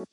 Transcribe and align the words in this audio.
Hello 0.00 0.12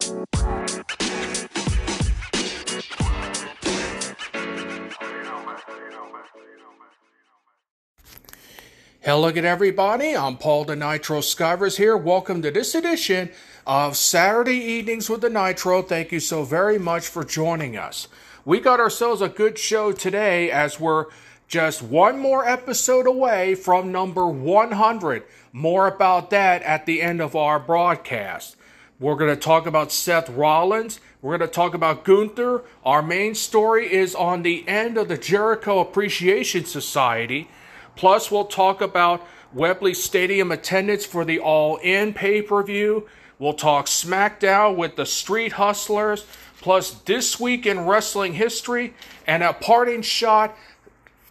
again, 9.30 9.46
everybody. 9.46 10.14
I'm 10.14 10.36
Paul 10.36 10.66
the 10.66 10.76
Nitro 10.76 11.22
Skivers 11.22 11.78
here. 11.78 11.96
Welcome 11.96 12.42
to 12.42 12.52
this 12.52 12.76
edition 12.76 13.30
of 13.66 13.96
Saturday 13.96 14.58
Evenings 14.58 15.10
with 15.10 15.22
the 15.22 15.30
Nitro. 15.30 15.82
Thank 15.82 16.12
you 16.12 16.20
so 16.20 16.44
very 16.44 16.78
much 16.78 17.08
for 17.08 17.24
joining 17.24 17.78
us. 17.78 18.10
We 18.44 18.60
got 18.60 18.82
ourselves 18.82 19.22
a 19.22 19.30
good 19.30 19.58
show 19.58 19.94
today 19.94 20.52
as 20.52 20.82
we're 20.82 21.06
just 21.48 21.82
one 21.82 22.20
more 22.20 22.46
episode 22.46 23.08
away 23.08 23.56
from 23.56 23.94
number 23.94 24.28
100. 24.28 25.24
More 25.54 25.88
about 25.88 26.30
that 26.32 26.62
at 26.64 26.86
the 26.86 27.02
end 27.02 27.22
of 27.22 27.38
our 27.38 27.58
broadcast. 27.58 28.57
We're 29.00 29.16
going 29.16 29.30
to 29.30 29.40
talk 29.40 29.68
about 29.68 29.92
Seth 29.92 30.28
Rollins. 30.28 31.00
We're 31.22 31.38
going 31.38 31.48
to 31.48 31.54
talk 31.54 31.76
about 31.76 32.04
Gunther. 32.04 32.64
Our 32.84 33.04
main 33.04 33.36
story 33.36 33.94
is 33.94 34.16
on 34.16 34.42
the 34.42 34.68
end 34.68 34.98
of 34.98 35.08
the 35.08 35.20
Jericho 35.20 35.80
Appreciation 35.80 36.66
Society. 36.66 37.48
Plus, 37.96 38.32
we'll 38.32 38.46
talk 38.46 38.82
about 38.82 39.24
Wembley 39.54 39.94
Stadium 39.94 40.52
attendance 40.52 41.06
for 41.06 41.24
the 41.24 41.38
All 41.38 41.78
In 41.78 42.12
pay 42.12 42.42
per 42.42 42.64
view. 42.64 43.08
We'll 43.38 43.54
talk 43.54 43.86
SmackDown 43.86 44.76
with 44.76 44.96
the 44.96 45.06
Street 45.06 45.54
Hustlers. 45.54 46.26
Plus, 46.60 46.90
this 47.02 47.40
week 47.40 47.68
in 47.68 47.82
wrestling 47.82 48.34
history 48.34 48.96
and 49.28 49.44
a 49.44 49.54
parting 49.54 50.02
shot. 50.02 50.58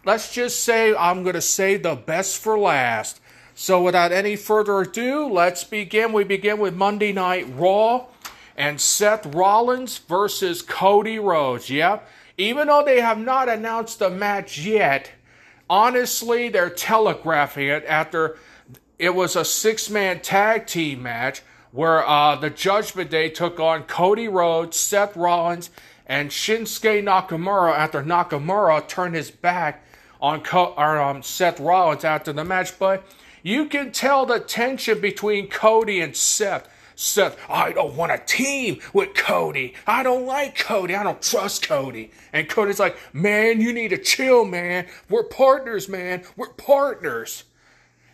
Let's 0.05 0.33
just 0.33 0.63
say 0.63 0.95
I'm 0.95 1.23
going 1.23 1.35
to 1.35 1.41
say 1.41 1.75
the 1.75 1.95
best 1.95 2.37
for 2.37 2.57
last. 2.57 3.19
So, 3.59 3.81
without 3.81 4.11
any 4.11 4.35
further 4.35 4.81
ado, 4.81 5.27
let's 5.27 5.63
begin. 5.63 6.13
We 6.13 6.23
begin 6.23 6.59
with 6.59 6.75
Monday 6.75 7.11
Night 7.11 7.47
Raw 7.55 8.05
and 8.55 8.79
Seth 8.79 9.25
Rollins 9.25 9.97
versus 9.97 10.61
Cody 10.61 11.17
Rhodes. 11.17 11.67
Yep. 11.67 12.07
Even 12.37 12.67
though 12.67 12.83
they 12.85 13.01
have 13.01 13.17
not 13.17 13.49
announced 13.49 13.97
the 13.97 14.11
match 14.11 14.59
yet, 14.59 15.09
honestly, 15.67 16.49
they're 16.49 16.69
telegraphing 16.69 17.67
it 17.67 17.83
after 17.87 18.37
it 18.99 19.15
was 19.15 19.35
a 19.35 19.43
six 19.43 19.89
man 19.89 20.19
tag 20.19 20.67
team 20.67 21.01
match 21.01 21.41
where 21.71 22.07
uh, 22.07 22.35
the 22.35 22.51
Judgment 22.51 23.09
Day 23.09 23.27
took 23.27 23.59
on 23.59 23.85
Cody 23.85 24.27
Rhodes, 24.27 24.77
Seth 24.77 25.17
Rollins, 25.17 25.71
and 26.05 26.29
Shinsuke 26.29 27.03
Nakamura 27.03 27.75
after 27.75 28.03
Nakamura 28.03 28.87
turned 28.87 29.15
his 29.15 29.31
back 29.31 29.83
on 30.21 30.41
Co- 30.41 30.75
or, 30.77 31.01
um, 31.01 31.23
Seth 31.23 31.59
Rollins 31.59 32.03
after 32.03 32.31
the 32.31 32.45
match. 32.45 32.77
But 32.77 33.03
you 33.47 33.67
can 33.67 33.93
tell 33.93 34.25
the 34.25 34.41
tension 34.41 34.99
between 34.99 35.47
Cody 35.47 36.01
and 36.01 36.13
Seth. 36.13 36.67
Seth, 36.97 37.37
I 37.49 37.71
don't 37.71 37.95
want 37.95 38.11
a 38.11 38.17
team 38.17 38.81
with 38.91 39.13
Cody. 39.13 39.73
I 39.87 40.03
don't 40.03 40.25
like 40.25 40.57
Cody. 40.57 40.93
I 40.93 41.03
don't 41.03 41.21
trust 41.21 41.65
Cody. 41.65 42.11
And 42.33 42.49
Cody's 42.49 42.77
like, 42.77 42.97
man, 43.13 43.61
you 43.61 43.71
need 43.71 43.91
to 43.91 43.97
chill, 43.97 44.43
man. 44.43 44.85
We're 45.09 45.23
partners, 45.23 45.87
man. 45.87 46.23
We're 46.35 46.49
partners. 46.49 47.45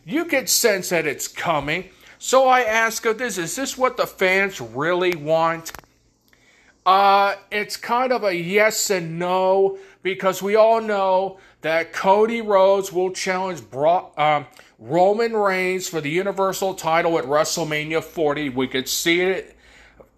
You 0.06 0.26
can 0.26 0.46
sense 0.46 0.90
that 0.90 1.08
it's 1.08 1.28
coming. 1.28 1.90
So 2.20 2.48
I 2.48 2.62
ask 2.62 3.04
of 3.08 3.18
this 3.18 3.40
is 3.40 3.56
this 3.56 3.76
what 3.76 3.98
the 3.98 4.06
fans 4.06 4.62
really 4.62 5.16
want? 5.16 5.72
Uh, 6.86 7.38
it's 7.52 7.76
kind 7.76 8.14
of 8.14 8.24
a 8.24 8.36
yes 8.36 8.92
and 8.92 9.18
no 9.18 9.80
because 10.04 10.44
we 10.44 10.56
all 10.56 10.80
know 10.80 11.40
that 11.62 11.92
Cody 11.92 12.42
Rhodes 12.42 12.94
will 12.94 13.10
challenge 13.10 13.68
Bro- 13.72 14.12
um, 14.16 14.46
Roman 14.86 15.34
Reigns 15.34 15.88
for 15.88 16.02
the 16.02 16.10
Universal 16.10 16.74
title 16.74 17.18
at 17.18 17.24
WrestleMania 17.24 18.04
40. 18.04 18.50
We 18.50 18.68
could 18.68 18.90
see 18.90 19.22
it 19.22 19.56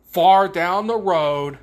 far 0.07 0.47
down 0.47 0.87
the 0.87 0.97
road. 0.97 1.59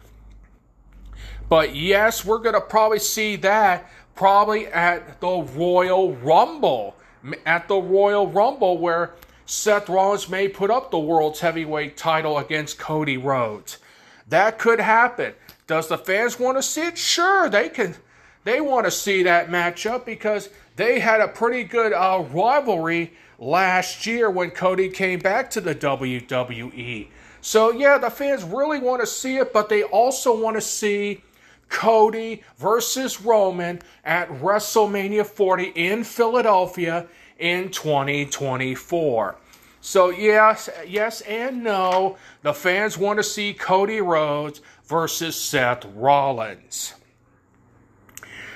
But 1.48 1.75
yes, 1.75 2.25
we're 2.25 2.39
going 2.39 2.55
to 2.55 2.61
probably 2.61 3.00
see 3.00 3.34
that 3.36 3.91
probably 4.14 4.69
at 4.69 5.20
the 5.20 5.42
Royal 5.56 6.15
Rumble. 6.15 6.94
At 7.44 7.66
the 7.66 7.77
Royal 7.77 8.28
Rumble, 8.28 8.78
where 8.78 9.15
Seth 9.47 9.88
Rollins 9.88 10.28
may 10.28 10.47
put 10.47 10.71
up 10.71 10.93
the 10.93 10.98
world's 11.00 11.41
heavyweight 11.41 11.97
title 11.97 12.38
against 12.38 12.78
Cody 12.78 13.16
Rhodes. 13.16 13.78
That 14.28 14.60
could 14.60 14.78
happen. 14.78 15.34
Does 15.66 15.88
the 15.88 15.98
fans 15.98 16.38
want 16.38 16.56
to 16.56 16.62
see 16.62 16.82
it? 16.82 16.98
Sure, 16.98 17.48
they 17.48 17.69
can. 17.69 17.97
They 18.44 18.60
want 18.60 18.87
to 18.87 18.93
see 18.93 19.25
that 19.25 19.48
matchup 19.48 20.04
because 20.04 20.50
they 20.77 21.00
had 21.00 21.21
a 21.21 21.28
pretty 21.28 21.65
good 21.65 21.93
uh, 21.93 22.25
rivalry 22.31 23.12
last 23.38 24.06
year 24.06 24.31
when 24.31 24.50
Cody 24.50 24.88
came 24.88 25.19
back 25.19 25.50
to 25.50 25.60
the 25.60 25.75
WWE. 25.75 27.09
So, 27.41 27.72
yeah, 27.72 27.99
the 27.99 28.10
fans 28.10 28.44
really 28.44 28.78
want 28.78 29.00
to 29.03 29.06
see 29.06 29.37
it, 29.38 29.53
but 29.53 29.69
they 29.69 29.83
also 29.83 30.38
want 30.38 30.56
to 30.56 30.60
see 30.60 31.22
Cody 31.69 32.43
versus 32.56 33.21
Roman 33.21 33.81
at 34.05 34.28
WrestleMania 34.28 35.27
40 35.27 35.72
in 35.75 36.05
Philadelphia 36.05 37.06
in 37.39 37.71
2024. 37.71 39.37
So, 39.81 40.10
yes, 40.10 40.71
yes 40.87 41.22
and 41.22 41.65
no. 41.65 42.16
The 42.43 42.54
fans 42.54 42.97
want 42.97 43.19
to 43.19 43.25
see 43.25 43.53
Cody 43.53 44.00
Rhodes 44.00 44.60
versus 44.84 45.34
Seth 45.34 45.84
Rollins. 45.97 46.94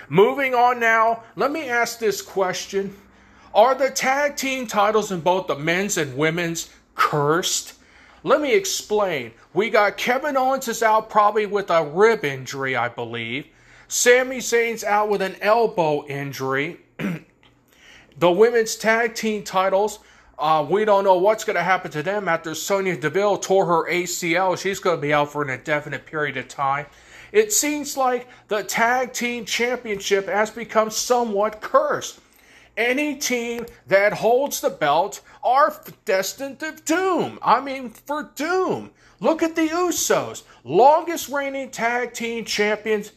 Moving 0.09 0.55
on 0.55 0.79
now, 0.79 1.25
let 1.35 1.51
me 1.51 1.69
ask 1.69 1.99
this 1.99 2.23
question 2.23 2.97
Are 3.55 3.75
the 3.75 3.91
tag 3.91 4.37
team 4.37 4.67
titles 4.67 5.11
in 5.11 5.21
both 5.21 5.47
the 5.47 5.57
men's 5.57 5.97
and 5.97 6.17
women's 6.17 6.71
cursed? 6.95 7.75
Let 8.23 8.41
me 8.41 8.55
explain. 8.55 9.33
We 9.55 9.71
got 9.71 9.97
Kevin 9.97 10.37
Owens 10.37 10.69
is 10.69 10.83
out 10.83 11.11
probably 11.11 11.47
with 11.47 11.71
a 11.71 11.85
rib 11.85 12.25
injury, 12.25 12.75
I 12.75 12.89
believe. 12.89 13.47
Sami 13.89 14.39
Zayn's 14.39 14.83
out 14.83 15.09
with 15.09 15.23
an 15.23 15.37
elbow 15.41 16.05
injury. 16.07 16.81
the 18.19 18.31
women's 18.31 18.75
tag 18.75 19.15
team 19.15 19.45
titles, 19.45 20.01
uh, 20.39 20.67
we 20.69 20.85
don't 20.85 21.05
know 21.05 21.19
what's 21.19 21.45
going 21.45 21.57
to 21.57 21.63
happen 21.63 21.91
to 21.93 22.03
them 22.03 22.29
after 22.29 22.55
Sonya 22.55 22.97
Deville 22.97 23.39
tore 23.39 23.67
her 23.67 23.91
ACL. 23.91 24.59
She's 24.59 24.81
going 24.81 24.97
to 24.97 25.03
be 25.03 25.13
out 25.13 25.31
for 25.31 25.43
an 25.43 25.51
indefinite 25.51 26.05
period 26.05 26.37
of 26.37 26.49
time. 26.49 26.87
It 27.33 27.53
seems 27.53 27.97
like 27.97 28.29
the 28.49 28.63
tag 28.63 29.13
team 29.13 29.45
championship 29.45 30.29
has 30.29 30.51
become 30.51 30.91
somewhat 30.91 31.61
cursed. 31.61 32.21
Any 32.77 33.17
team 33.17 33.67
that 33.87 34.13
holds 34.13 34.61
the 34.61 34.71
belt 34.71 35.23
are 35.43 35.75
destined 36.05 36.61
to 36.61 36.73
doom. 36.85 37.39
I 37.43 37.61
mean, 37.61 37.91
for 37.91 38.31
doom. 38.35 38.91
Look 39.19 39.43
at 39.43 39.57
the 39.57 39.69
Usos, 39.69 40.43
longest 40.63 41.31
reigning 41.31 41.71
tag 41.71 42.13
team 42.13 42.45
champions 42.45 43.13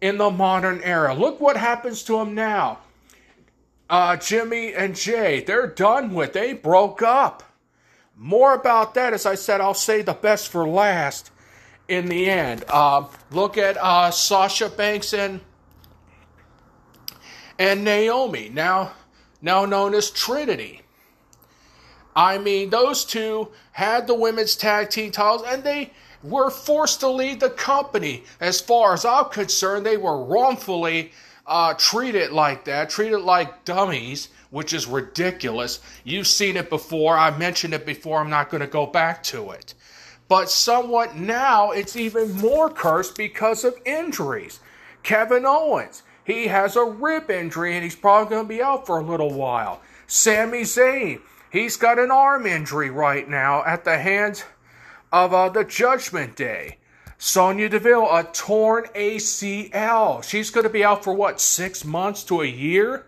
in 0.00 0.18
the 0.18 0.30
modern 0.30 0.80
era. 0.82 1.14
Look 1.14 1.40
what 1.40 1.56
happens 1.56 2.02
to 2.04 2.14
them 2.14 2.34
now. 2.34 2.78
Uh, 3.88 4.16
Jimmy 4.16 4.74
and 4.74 4.96
Jey, 4.96 5.40
they're 5.40 5.66
done 5.66 6.12
with. 6.12 6.32
They 6.32 6.52
broke 6.52 7.02
up. 7.02 7.44
More 8.16 8.52
about 8.52 8.94
that, 8.94 9.12
as 9.12 9.24
I 9.24 9.36
said, 9.36 9.60
I'll 9.60 9.74
say 9.74 10.02
the 10.02 10.12
best 10.12 10.48
for 10.48 10.68
last 10.68 11.30
in 11.88 12.06
the 12.06 12.28
end. 12.30 12.64
Uh, 12.68 13.04
look 13.30 13.58
at 13.58 13.76
uh, 13.78 14.10
Sasha 14.10 14.68
Banks 14.68 15.12
and 15.12 15.40
and 17.58 17.82
Naomi, 17.82 18.50
now 18.50 18.92
now 19.42 19.64
known 19.64 19.94
as 19.94 20.10
Trinity. 20.10 20.82
I 22.14 22.38
mean, 22.38 22.70
those 22.70 23.04
two 23.04 23.48
had 23.72 24.06
the 24.06 24.14
women's 24.14 24.56
tag 24.56 24.90
team 24.90 25.10
titles, 25.12 25.44
and 25.46 25.62
they 25.62 25.92
were 26.22 26.50
forced 26.50 27.00
to 27.00 27.08
leave 27.08 27.40
the 27.40 27.50
company. 27.50 28.24
As 28.40 28.60
far 28.60 28.92
as 28.92 29.04
I'm 29.04 29.26
concerned, 29.26 29.86
they 29.86 29.96
were 29.96 30.24
wrongfully 30.24 31.12
uh, 31.46 31.74
treated 31.74 32.32
like 32.32 32.64
that, 32.64 32.90
treated 32.90 33.20
like 33.20 33.64
dummies, 33.64 34.28
which 34.50 34.72
is 34.72 34.86
ridiculous. 34.86 35.80
You've 36.04 36.26
seen 36.26 36.56
it 36.56 36.68
before. 36.70 37.16
I 37.16 37.36
mentioned 37.36 37.72
it 37.74 37.86
before. 37.86 38.18
I'm 38.20 38.30
not 38.30 38.50
going 38.50 38.62
to 38.62 38.66
go 38.66 38.86
back 38.86 39.22
to 39.24 39.50
it. 39.50 39.74
But 40.28 40.50
somewhat 40.50 41.16
now 41.16 41.70
it's 41.70 41.96
even 41.96 42.32
more 42.32 42.68
cursed 42.68 43.16
because 43.16 43.64
of 43.64 43.74
injuries. 43.86 44.60
Kevin 45.02 45.46
Owens, 45.46 46.02
he 46.22 46.48
has 46.48 46.76
a 46.76 46.84
rib 46.84 47.30
injury 47.30 47.74
and 47.74 47.82
he's 47.82 47.96
probably 47.96 48.30
going 48.30 48.44
to 48.44 48.48
be 48.48 48.62
out 48.62 48.86
for 48.86 48.98
a 48.98 49.04
little 49.04 49.32
while. 49.32 49.80
Sami 50.06 50.62
Zayn, 50.62 51.20
he's 51.50 51.76
got 51.76 51.98
an 51.98 52.10
arm 52.10 52.46
injury 52.46 52.90
right 52.90 53.28
now 53.28 53.64
at 53.64 53.84
the 53.84 53.98
hands 53.98 54.44
of 55.10 55.32
uh, 55.32 55.48
the 55.48 55.64
Judgment 55.64 56.36
Day. 56.36 56.76
Sonya 57.16 57.68
Deville, 57.68 58.08
a 58.10 58.22
torn 58.24 58.84
ACL. 58.94 60.22
She's 60.22 60.50
going 60.50 60.64
to 60.64 60.70
be 60.70 60.84
out 60.84 61.02
for 61.02 61.12
what, 61.12 61.40
six 61.40 61.84
months 61.84 62.22
to 62.24 62.42
a 62.42 62.46
year? 62.46 63.06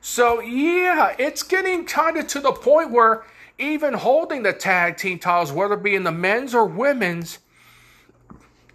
So, 0.00 0.40
yeah, 0.40 1.14
it's 1.18 1.42
getting 1.42 1.84
kind 1.84 2.16
of 2.16 2.26
to 2.28 2.40
the 2.40 2.52
point 2.52 2.90
where 2.90 3.24
even 3.58 3.94
holding 3.94 4.42
the 4.42 4.52
tag 4.52 4.96
team 4.96 5.18
titles, 5.18 5.52
whether 5.52 5.74
it 5.74 5.82
be 5.82 5.94
in 5.94 6.02
the 6.02 6.12
men's 6.12 6.54
or 6.54 6.64
women's 6.64 7.38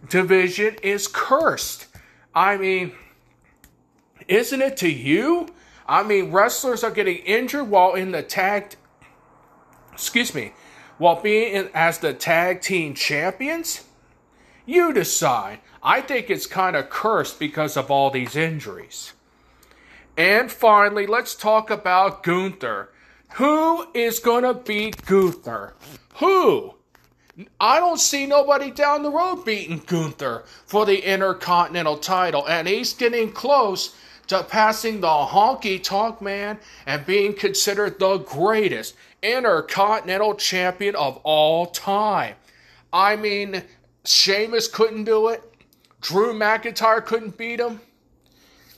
division, 0.07 0.75
is 0.81 1.07
cursed. 1.07 1.87
I 2.33 2.57
mean, 2.57 2.93
isn't 4.27 4.61
it 4.61 4.77
to 4.77 4.89
you? 4.89 5.49
I 5.87 6.03
mean, 6.03 6.31
wrestlers 6.31 6.83
are 6.83 6.91
getting 6.91 7.17
injured 7.17 7.67
while 7.67 7.95
in 7.95 8.11
the 8.11 8.21
tag, 8.21 8.75
excuse 9.91 10.35
me, 10.35 10.53
while 10.97 11.19
being 11.19 11.53
in, 11.53 11.69
as 11.73 11.97
the 11.97 12.13
tag 12.13 12.61
team 12.61 12.93
champions? 12.93 13.85
You 14.65 14.93
decide. 14.93 15.59
I 15.81 16.01
think 16.01 16.29
it's 16.29 16.45
kind 16.45 16.75
of 16.75 16.89
cursed 16.89 17.39
because 17.39 17.75
of 17.75 17.89
all 17.89 18.11
these 18.11 18.35
injuries. 18.35 19.13
And 20.15 20.51
finally, 20.51 21.07
let's 21.07 21.33
talk 21.33 21.71
about 21.71 22.21
Gunther. 22.23 22.89
Who 23.35 23.87
is 23.93 24.19
going 24.19 24.43
to 24.43 24.53
beat 24.53 25.05
Gunther? 25.05 25.73
Who? 26.15 26.73
I 27.59 27.79
don't 27.79 27.99
see 27.99 28.25
nobody 28.25 28.69
down 28.69 29.03
the 29.03 29.11
road 29.11 29.45
beating 29.45 29.81
Gunther 29.85 30.43
for 30.65 30.85
the 30.85 30.99
Intercontinental 31.09 31.97
title, 31.97 32.45
and 32.47 32.67
he's 32.67 32.93
getting 32.93 33.31
close 33.31 33.95
to 34.27 34.43
passing 34.43 35.01
the 35.01 35.07
honky 35.07 35.81
tonk 35.81 36.21
man 36.21 36.59
and 36.85 37.05
being 37.05 37.33
considered 37.33 37.97
the 37.99 38.17
greatest 38.17 38.95
Intercontinental 39.21 40.35
champion 40.35 40.95
of 40.95 41.17
all 41.23 41.67
time. 41.67 42.35
I 42.91 43.15
mean, 43.15 43.63
Sheamus 44.05 44.67
couldn't 44.67 45.05
do 45.05 45.29
it. 45.29 45.43
Drew 46.01 46.33
McIntyre 46.33 47.05
couldn't 47.05 47.37
beat 47.37 47.59
him. 47.59 47.81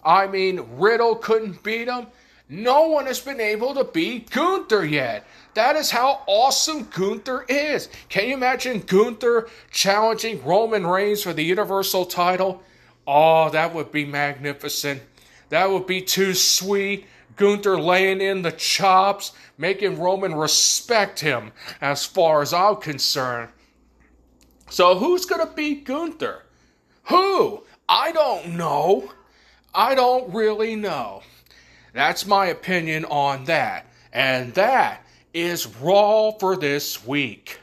I 0.03 0.27
mean, 0.27 0.65
Riddle 0.77 1.15
couldn't 1.15 1.63
beat 1.63 1.87
him. 1.87 2.07
No 2.53 2.87
one 2.87 3.05
has 3.05 3.21
been 3.21 3.39
able 3.39 3.73
to 3.75 3.85
beat 3.85 4.29
Gunther 4.29 4.83
yet. 4.83 5.25
That 5.53 5.77
is 5.77 5.89
how 5.89 6.21
awesome 6.27 6.83
Gunther 6.83 7.45
is. 7.47 7.87
Can 8.09 8.27
you 8.27 8.33
imagine 8.33 8.81
Gunther 8.81 9.47
challenging 9.71 10.43
Roman 10.43 10.85
Reigns 10.85 11.23
for 11.23 11.31
the 11.31 11.45
Universal 11.45 12.07
title? 12.07 12.61
Oh, 13.07 13.49
that 13.51 13.73
would 13.73 13.93
be 13.93 14.03
magnificent. 14.03 15.01
That 15.47 15.69
would 15.69 15.87
be 15.87 16.01
too 16.01 16.33
sweet. 16.33 17.05
Gunther 17.37 17.79
laying 17.79 18.19
in 18.19 18.41
the 18.41 18.51
chops, 18.51 19.31
making 19.57 19.97
Roman 19.97 20.35
respect 20.35 21.21
him 21.21 21.53
as 21.79 22.05
far 22.05 22.41
as 22.41 22.53
I'm 22.53 22.75
concerned. 22.75 23.47
So, 24.69 24.97
who's 24.97 25.25
going 25.25 25.47
to 25.47 25.53
beat 25.53 25.85
Gunther? 25.85 26.43
Who? 27.03 27.63
I 27.87 28.11
don't 28.11 28.57
know. 28.57 29.13
I 29.73 29.95
don't 29.95 30.33
really 30.33 30.75
know. 30.75 31.23
That's 31.93 32.25
my 32.25 32.47
opinion 32.47 33.05
on 33.05 33.45
that. 33.45 33.85
And 34.13 34.53
that 34.53 35.05
is 35.33 35.67
Raw 35.67 36.31
for 36.31 36.55
this 36.55 37.05
week. 37.05 37.59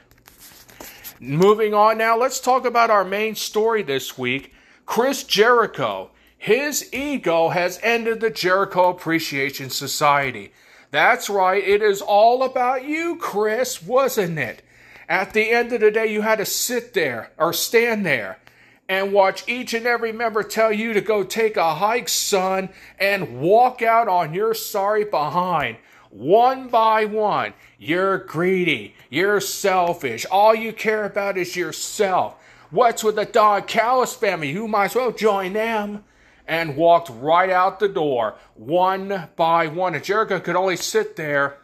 Moving 1.19 1.73
on 1.73 1.97
now, 1.97 2.17
let's 2.17 2.39
talk 2.39 2.65
about 2.65 2.89
our 2.89 3.03
main 3.03 3.35
story 3.35 3.83
this 3.83 4.17
week 4.17 4.53
Chris 4.85 5.23
Jericho. 5.23 6.11
His 6.37 6.91
ego 6.93 7.49
has 7.49 7.79
ended 7.83 8.21
the 8.21 8.29
Jericho 8.29 8.89
Appreciation 8.89 9.69
Society. 9.69 10.53
That's 10.89 11.29
right, 11.29 11.61
it 11.63 11.83
is 11.83 12.01
all 12.01 12.43
about 12.43 12.85
you, 12.85 13.17
Chris, 13.17 13.83
wasn't 13.83 14.39
it? 14.39 14.63
At 15.07 15.33
the 15.33 15.51
end 15.51 15.73
of 15.73 15.81
the 15.81 15.91
day, 15.91 16.11
you 16.11 16.21
had 16.21 16.37
to 16.37 16.45
sit 16.45 16.93
there 16.93 17.31
or 17.37 17.51
stand 17.51 18.05
there 18.05 18.39
and 18.89 19.13
watch 19.13 19.47
each 19.47 19.75
and 19.75 19.85
every 19.85 20.11
member 20.11 20.41
tell 20.41 20.71
you 20.71 20.93
to 20.93 20.99
go 20.99 21.23
take 21.23 21.55
a 21.55 21.75
hike, 21.75 22.09
son, 22.09 22.69
and 22.97 23.39
walk 23.39 23.83
out 23.83 24.07
on 24.07 24.33
your 24.33 24.55
sorry 24.55 25.05
behind. 25.05 25.77
One 26.09 26.69
by 26.69 27.05
one, 27.05 27.53
you're 27.77 28.17
greedy, 28.17 28.95
you're 29.11 29.39
selfish, 29.39 30.25
all 30.31 30.55
you 30.55 30.73
care 30.73 31.05
about 31.05 31.37
is 31.37 31.55
yourself. 31.55 32.35
What's 32.71 33.03
with 33.03 33.15
the 33.15 33.25
Don 33.25 33.61
Callis 33.63 34.15
family? 34.15 34.49
You 34.51 34.67
might 34.67 34.85
as 34.85 34.95
well 34.95 35.11
join 35.11 35.53
them. 35.53 36.03
And 36.47 36.75
walked 36.75 37.11
right 37.11 37.51
out 37.51 37.79
the 37.79 37.87
door, 37.87 38.33
one 38.55 39.29
by 39.35 39.67
one. 39.67 39.93
And 39.93 40.03
Jericho 40.03 40.39
could 40.39 40.55
only 40.55 40.77
sit 40.77 41.15
there 41.15 41.59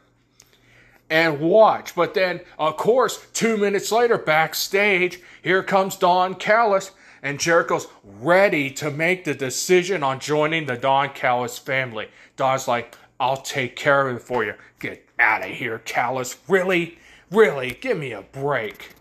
and 1.09 1.39
watch. 1.39 1.95
But 1.95 2.13
then, 2.13 2.41
of 2.59 2.77
course, 2.77 3.25
two 3.33 3.57
minutes 3.57 3.91
later, 3.91 4.19
backstage, 4.19 5.21
here 5.41 5.63
comes 5.63 5.95
Don 5.95 6.35
Callis 6.35 6.91
and 7.25 7.39
Jericho's 7.39 7.87
ready 8.03 8.69
to 8.69 8.91
make 8.91 9.23
the 9.23 9.33
decision 9.33 10.03
on 10.03 10.19
joining 10.19 10.67
the 10.67 10.77
Don 10.77 11.09
Callis 11.09 11.57
family. 11.57 12.07
Don's 12.35 12.67
like, 12.67 12.95
I'll 13.19 13.41
take 13.41 13.75
care 13.75 14.07
of 14.07 14.17
it 14.17 14.21
for 14.21 14.45
you. 14.45 14.53
Get 14.79 15.03
out 15.17 15.41
of 15.43 15.49
here, 15.49 15.79
Callis. 15.79 16.37
Really? 16.47 16.99
Really? 17.31 17.79
Give 17.81 17.97
me 17.97 18.11
a 18.11 18.21
break. 18.21 18.91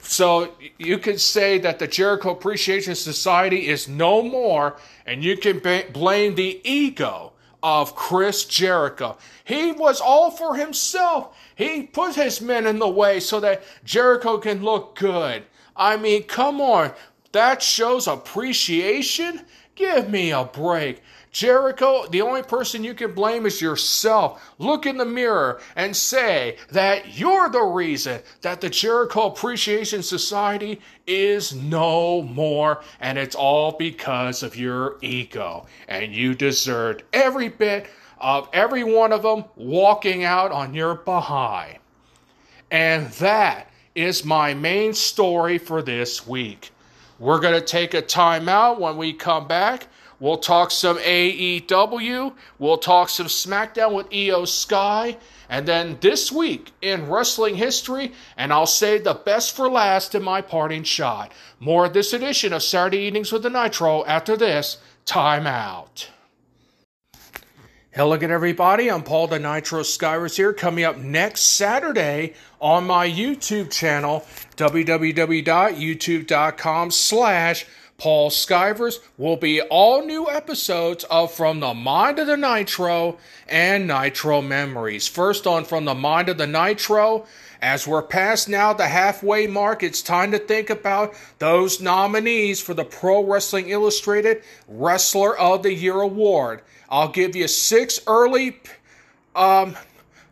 So 0.00 0.56
you 0.78 0.98
could 0.98 1.20
say 1.20 1.58
that 1.58 1.78
the 1.78 1.86
Jericho 1.86 2.32
Appreciation 2.32 2.96
Society 2.96 3.68
is 3.68 3.86
no 3.86 4.20
more, 4.20 4.76
and 5.06 5.22
you 5.22 5.36
can 5.36 5.60
blame 5.92 6.34
the 6.34 6.60
ego 6.68 7.34
of 7.62 7.94
Chris 7.94 8.44
Jericho. 8.46 9.16
He 9.44 9.70
was 9.70 10.00
all 10.00 10.32
for 10.32 10.56
himself. 10.56 11.36
He 11.54 11.84
put 11.84 12.16
his 12.16 12.40
men 12.40 12.66
in 12.66 12.80
the 12.80 12.88
way 12.88 13.20
so 13.20 13.38
that 13.38 13.62
Jericho 13.84 14.38
can 14.38 14.64
look 14.64 14.96
good. 14.98 15.44
I 15.76 15.96
mean, 15.96 16.24
come 16.24 16.60
on. 16.60 16.92
That 17.34 17.60
shows 17.60 18.06
appreciation? 18.06 19.40
Give 19.74 20.08
me 20.08 20.30
a 20.30 20.44
break. 20.44 21.02
Jericho, 21.32 22.06
the 22.06 22.22
only 22.22 22.44
person 22.44 22.84
you 22.84 22.94
can 22.94 23.12
blame 23.12 23.44
is 23.44 23.60
yourself. 23.60 24.54
Look 24.60 24.86
in 24.86 24.98
the 24.98 25.04
mirror 25.04 25.60
and 25.74 25.96
say 25.96 26.58
that 26.70 27.18
you're 27.18 27.48
the 27.48 27.64
reason 27.64 28.22
that 28.42 28.60
the 28.60 28.70
Jericho 28.70 29.26
Appreciation 29.26 30.00
Society 30.00 30.80
is 31.08 31.52
no 31.52 32.22
more, 32.22 32.82
and 33.00 33.18
it's 33.18 33.34
all 33.34 33.72
because 33.72 34.44
of 34.44 34.54
your 34.54 34.98
ego. 35.02 35.66
And 35.88 36.14
you 36.14 36.36
deserved 36.36 37.02
every 37.12 37.48
bit 37.48 37.88
of 38.18 38.48
every 38.52 38.84
one 38.84 39.12
of 39.12 39.22
them 39.22 39.44
walking 39.56 40.22
out 40.22 40.52
on 40.52 40.72
your 40.72 40.94
behind. 40.94 41.78
And 42.70 43.10
that 43.14 43.72
is 43.96 44.24
my 44.24 44.54
main 44.54 44.94
story 44.94 45.58
for 45.58 45.82
this 45.82 46.28
week. 46.28 46.70
We're 47.24 47.40
going 47.40 47.54
to 47.54 47.62
take 47.62 47.94
a 47.94 48.02
timeout 48.02 48.78
when 48.78 48.98
we 48.98 49.14
come 49.14 49.48
back. 49.48 49.86
We'll 50.20 50.36
talk 50.36 50.70
some 50.70 50.98
AEW. 50.98 52.34
We'll 52.58 52.76
talk 52.76 53.08
some 53.08 53.28
SmackDown 53.28 53.94
with 53.94 54.10
Iyo 54.10 54.46
Sky. 54.46 55.16
And 55.48 55.66
then 55.66 55.96
this 56.02 56.30
week 56.30 56.72
in 56.82 57.08
wrestling 57.08 57.54
history, 57.54 58.12
and 58.36 58.52
I'll 58.52 58.66
say 58.66 58.98
the 58.98 59.14
best 59.14 59.56
for 59.56 59.70
last 59.70 60.14
in 60.14 60.22
my 60.22 60.42
parting 60.42 60.82
shot. 60.82 61.32
More 61.58 61.86
of 61.86 61.94
this 61.94 62.12
edition 62.12 62.52
of 62.52 62.62
Saturday 62.62 62.98
Evenings 62.98 63.32
with 63.32 63.42
the 63.42 63.48
Nitro 63.48 64.04
after 64.04 64.36
this 64.36 64.76
timeout. 65.06 66.08
Hello 67.96 68.14
again, 68.14 68.32
everybody. 68.32 68.90
I'm 68.90 69.04
Paul 69.04 69.28
the 69.28 69.38
Nitro 69.38 69.82
Skivers 69.82 70.36
here. 70.36 70.52
Coming 70.52 70.82
up 70.82 70.96
next 70.96 71.42
Saturday 71.42 72.34
on 72.60 72.88
my 72.88 73.08
YouTube 73.08 73.70
channel, 73.70 74.26
www.youtube.com 74.56 76.90
slash 76.90 77.66
Paul 77.96 78.30
Skivers, 78.30 78.98
will 79.16 79.36
be 79.36 79.60
all 79.60 80.04
new 80.04 80.28
episodes 80.28 81.04
of 81.04 81.32
From 81.32 81.60
the 81.60 81.72
Mind 81.72 82.18
of 82.18 82.26
the 82.26 82.36
Nitro 82.36 83.16
and 83.46 83.86
Nitro 83.86 84.42
Memories. 84.42 85.06
First 85.06 85.46
on 85.46 85.64
From 85.64 85.84
the 85.84 85.94
Mind 85.94 86.28
of 86.28 86.36
the 86.36 86.48
Nitro, 86.48 87.26
as 87.64 87.86
we're 87.86 88.02
past 88.02 88.46
now 88.46 88.74
the 88.74 88.86
halfway 88.86 89.46
mark, 89.46 89.82
it's 89.82 90.02
time 90.02 90.30
to 90.32 90.38
think 90.38 90.68
about 90.68 91.14
those 91.38 91.80
nominees 91.80 92.60
for 92.60 92.74
the 92.74 92.84
Pro 92.84 93.24
Wrestling 93.24 93.70
Illustrated 93.70 94.42
Wrestler 94.68 95.34
of 95.38 95.62
the 95.62 95.72
Year 95.72 96.02
Award. 96.02 96.60
I'll 96.90 97.08
give 97.08 97.34
you 97.34 97.48
six 97.48 98.00
early 98.06 98.60
um, 99.34 99.78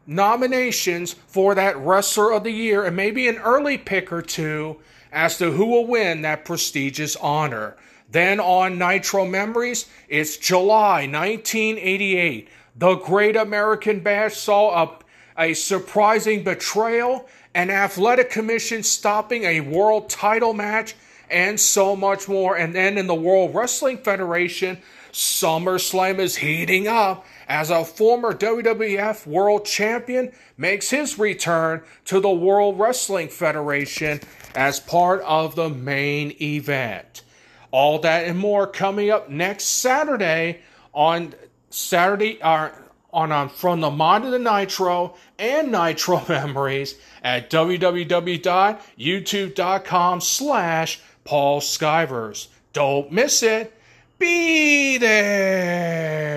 nominations 0.07 1.15
for 1.15 1.55
that 1.55 1.79
Wrestler 1.79 2.35
of 2.35 2.45
the 2.45 2.51
Year 2.51 2.85
and 2.85 2.95
maybe 2.95 3.27
an 3.29 3.39
early 3.39 3.79
pick 3.79 4.12
or 4.12 4.21
two 4.21 4.77
as 5.11 5.39
to 5.39 5.53
who 5.53 5.65
will 5.65 5.87
win 5.87 6.21
that 6.21 6.45
prestigious 6.45 7.17
honor. 7.17 7.79
Then 8.11 8.41
on 8.41 8.79
Nitro 8.79 9.25
Memories, 9.25 9.89
it's 10.07 10.37
July 10.37 11.07
1988. 11.07 12.51
The 12.77 12.97
Great 12.97 13.37
American 13.37 14.01
Bash 14.01 14.37
saw 14.37 14.83
a, 14.83 14.99
a 15.39 15.55
surprising 15.55 16.45
betrayal, 16.45 17.29
an 17.55 17.71
athletic 17.71 18.31
commission 18.31 18.83
stopping 18.83 19.45
a 19.45 19.61
world 19.61 20.09
title 20.09 20.55
match, 20.55 20.95
and 21.31 21.59
so 21.59 21.97
much 21.97 22.29
more. 22.29 22.57
And 22.57 22.75
then 22.75 22.99
in 22.99 23.07
the 23.07 23.15
World 23.15 23.55
Wrestling 23.55 23.99
Federation, 23.99 24.79
SummerSlam 25.12 26.19
is 26.19 26.37
heating 26.37 26.89
up 26.89 27.27
as 27.49 27.71
a 27.71 27.85
former 27.85 28.33
WWF 28.33 29.27
World 29.27 29.65
Champion 29.67 30.33
makes 30.57 30.91
his 30.91 31.19
return 31.19 31.83
to 32.07 32.21
the 32.21 32.31
World 32.31 32.79
Wrestling 32.79 33.29
Federation 33.29 34.21
as 34.55 34.81
part 34.81 35.21
of 35.23 35.55
the 35.55 35.69
main 35.69 36.35
event. 36.41 37.23
All 37.71 37.99
that 38.01 38.27
and 38.27 38.39
more 38.39 38.67
coming 38.67 39.11
up 39.11 39.29
next 39.29 39.65
Saturday 39.65 40.61
on 40.95 41.35
Saturday 41.71 42.41
uh, 42.41 42.71
on, 43.12 43.33
on 43.33 43.49
From 43.49 43.81
the 43.81 43.90
Mind 43.90 44.25
of 44.25 44.31
the 44.31 44.38
Nitro 44.38 45.16
and 45.38 45.71
Nitro 45.71 46.23
Memories 46.28 46.95
at 47.23 47.50
www.youtube.com 47.50 50.21
slash 50.21 51.00
Paul 51.25 51.61
Skivers. 51.61 52.49
Don't 52.73 53.12
miss 53.12 53.42
it 53.42 53.75
be 54.23 54.99
there. 54.99 56.31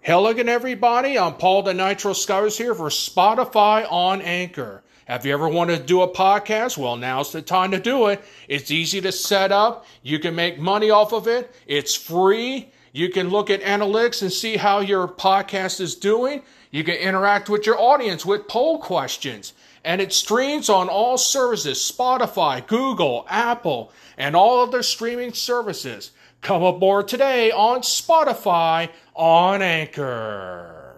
Hello 0.00 0.28
again, 0.28 0.48
everybody. 0.48 1.18
I'm 1.18 1.34
Paul 1.34 1.64
the 1.64 1.74
Nitro 1.74 2.12
Skivers 2.12 2.56
here 2.56 2.72
for 2.72 2.88
Spotify 2.88 3.84
on 3.90 4.22
Anchor. 4.22 4.84
Have 5.06 5.26
you 5.26 5.32
ever 5.32 5.48
wanted 5.48 5.78
to 5.78 5.84
do 5.84 6.02
a 6.02 6.08
podcast? 6.08 6.78
Well, 6.78 6.94
now's 6.94 7.32
the 7.32 7.42
time 7.42 7.72
to 7.72 7.80
do 7.80 8.06
it. 8.06 8.22
It's 8.46 8.70
easy 8.70 9.00
to 9.00 9.10
set 9.10 9.50
up. 9.50 9.86
You 10.04 10.20
can 10.20 10.36
make 10.36 10.60
money 10.60 10.90
off 10.90 11.12
of 11.12 11.26
it. 11.26 11.52
It's 11.66 11.96
free. 11.96 12.70
You 12.96 13.10
can 13.10 13.28
look 13.28 13.50
at 13.50 13.60
analytics 13.60 14.22
and 14.22 14.32
see 14.32 14.56
how 14.56 14.80
your 14.80 15.06
podcast 15.06 15.82
is 15.82 15.94
doing. 15.94 16.40
You 16.70 16.82
can 16.82 16.94
interact 16.94 17.50
with 17.50 17.66
your 17.66 17.78
audience 17.78 18.24
with 18.24 18.48
poll 18.48 18.78
questions. 18.78 19.52
And 19.84 20.00
it 20.00 20.14
streams 20.14 20.70
on 20.70 20.88
all 20.88 21.18
services 21.18 21.76
Spotify, 21.76 22.66
Google, 22.66 23.26
Apple, 23.28 23.92
and 24.16 24.34
all 24.34 24.62
other 24.62 24.82
streaming 24.82 25.34
services. 25.34 26.12
Come 26.40 26.62
aboard 26.62 27.06
today 27.06 27.50
on 27.50 27.80
Spotify 27.80 28.88
on 29.14 29.60
Anchor. 29.60 30.94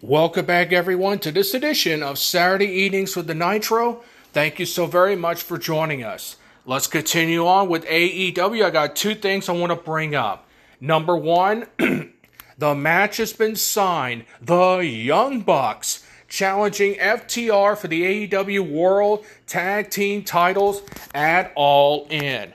Welcome 0.00 0.46
back, 0.46 0.72
everyone, 0.72 1.18
to 1.18 1.30
this 1.30 1.52
edition 1.52 2.02
of 2.02 2.18
Saturday 2.18 2.68
Evenings 2.68 3.14
with 3.14 3.26
the 3.26 3.34
Nitro. 3.34 4.02
Thank 4.32 4.58
you 4.58 4.64
so 4.64 4.86
very 4.86 5.14
much 5.14 5.42
for 5.42 5.58
joining 5.58 6.02
us. 6.02 6.36
Let's 6.66 6.86
continue 6.86 7.46
on 7.46 7.70
with 7.70 7.86
AEW. 7.86 8.64
I 8.64 8.70
got 8.70 8.94
two 8.94 9.14
things 9.14 9.48
I 9.48 9.52
want 9.52 9.70
to 9.70 9.76
bring 9.76 10.14
up. 10.14 10.46
Number 10.78 11.16
one, 11.16 11.66
the 12.58 12.74
match 12.74 13.16
has 13.16 13.32
been 13.32 13.56
signed. 13.56 14.24
The 14.42 14.78
Young 14.78 15.40
Bucks 15.40 16.04
challenging 16.28 16.94
FTR 16.96 17.78
for 17.78 17.88
the 17.88 18.28
AEW 18.28 18.70
World 18.70 19.24
Tag 19.46 19.90
Team 19.90 20.22
titles 20.22 20.82
at 21.14 21.50
All 21.56 22.06
In. 22.10 22.52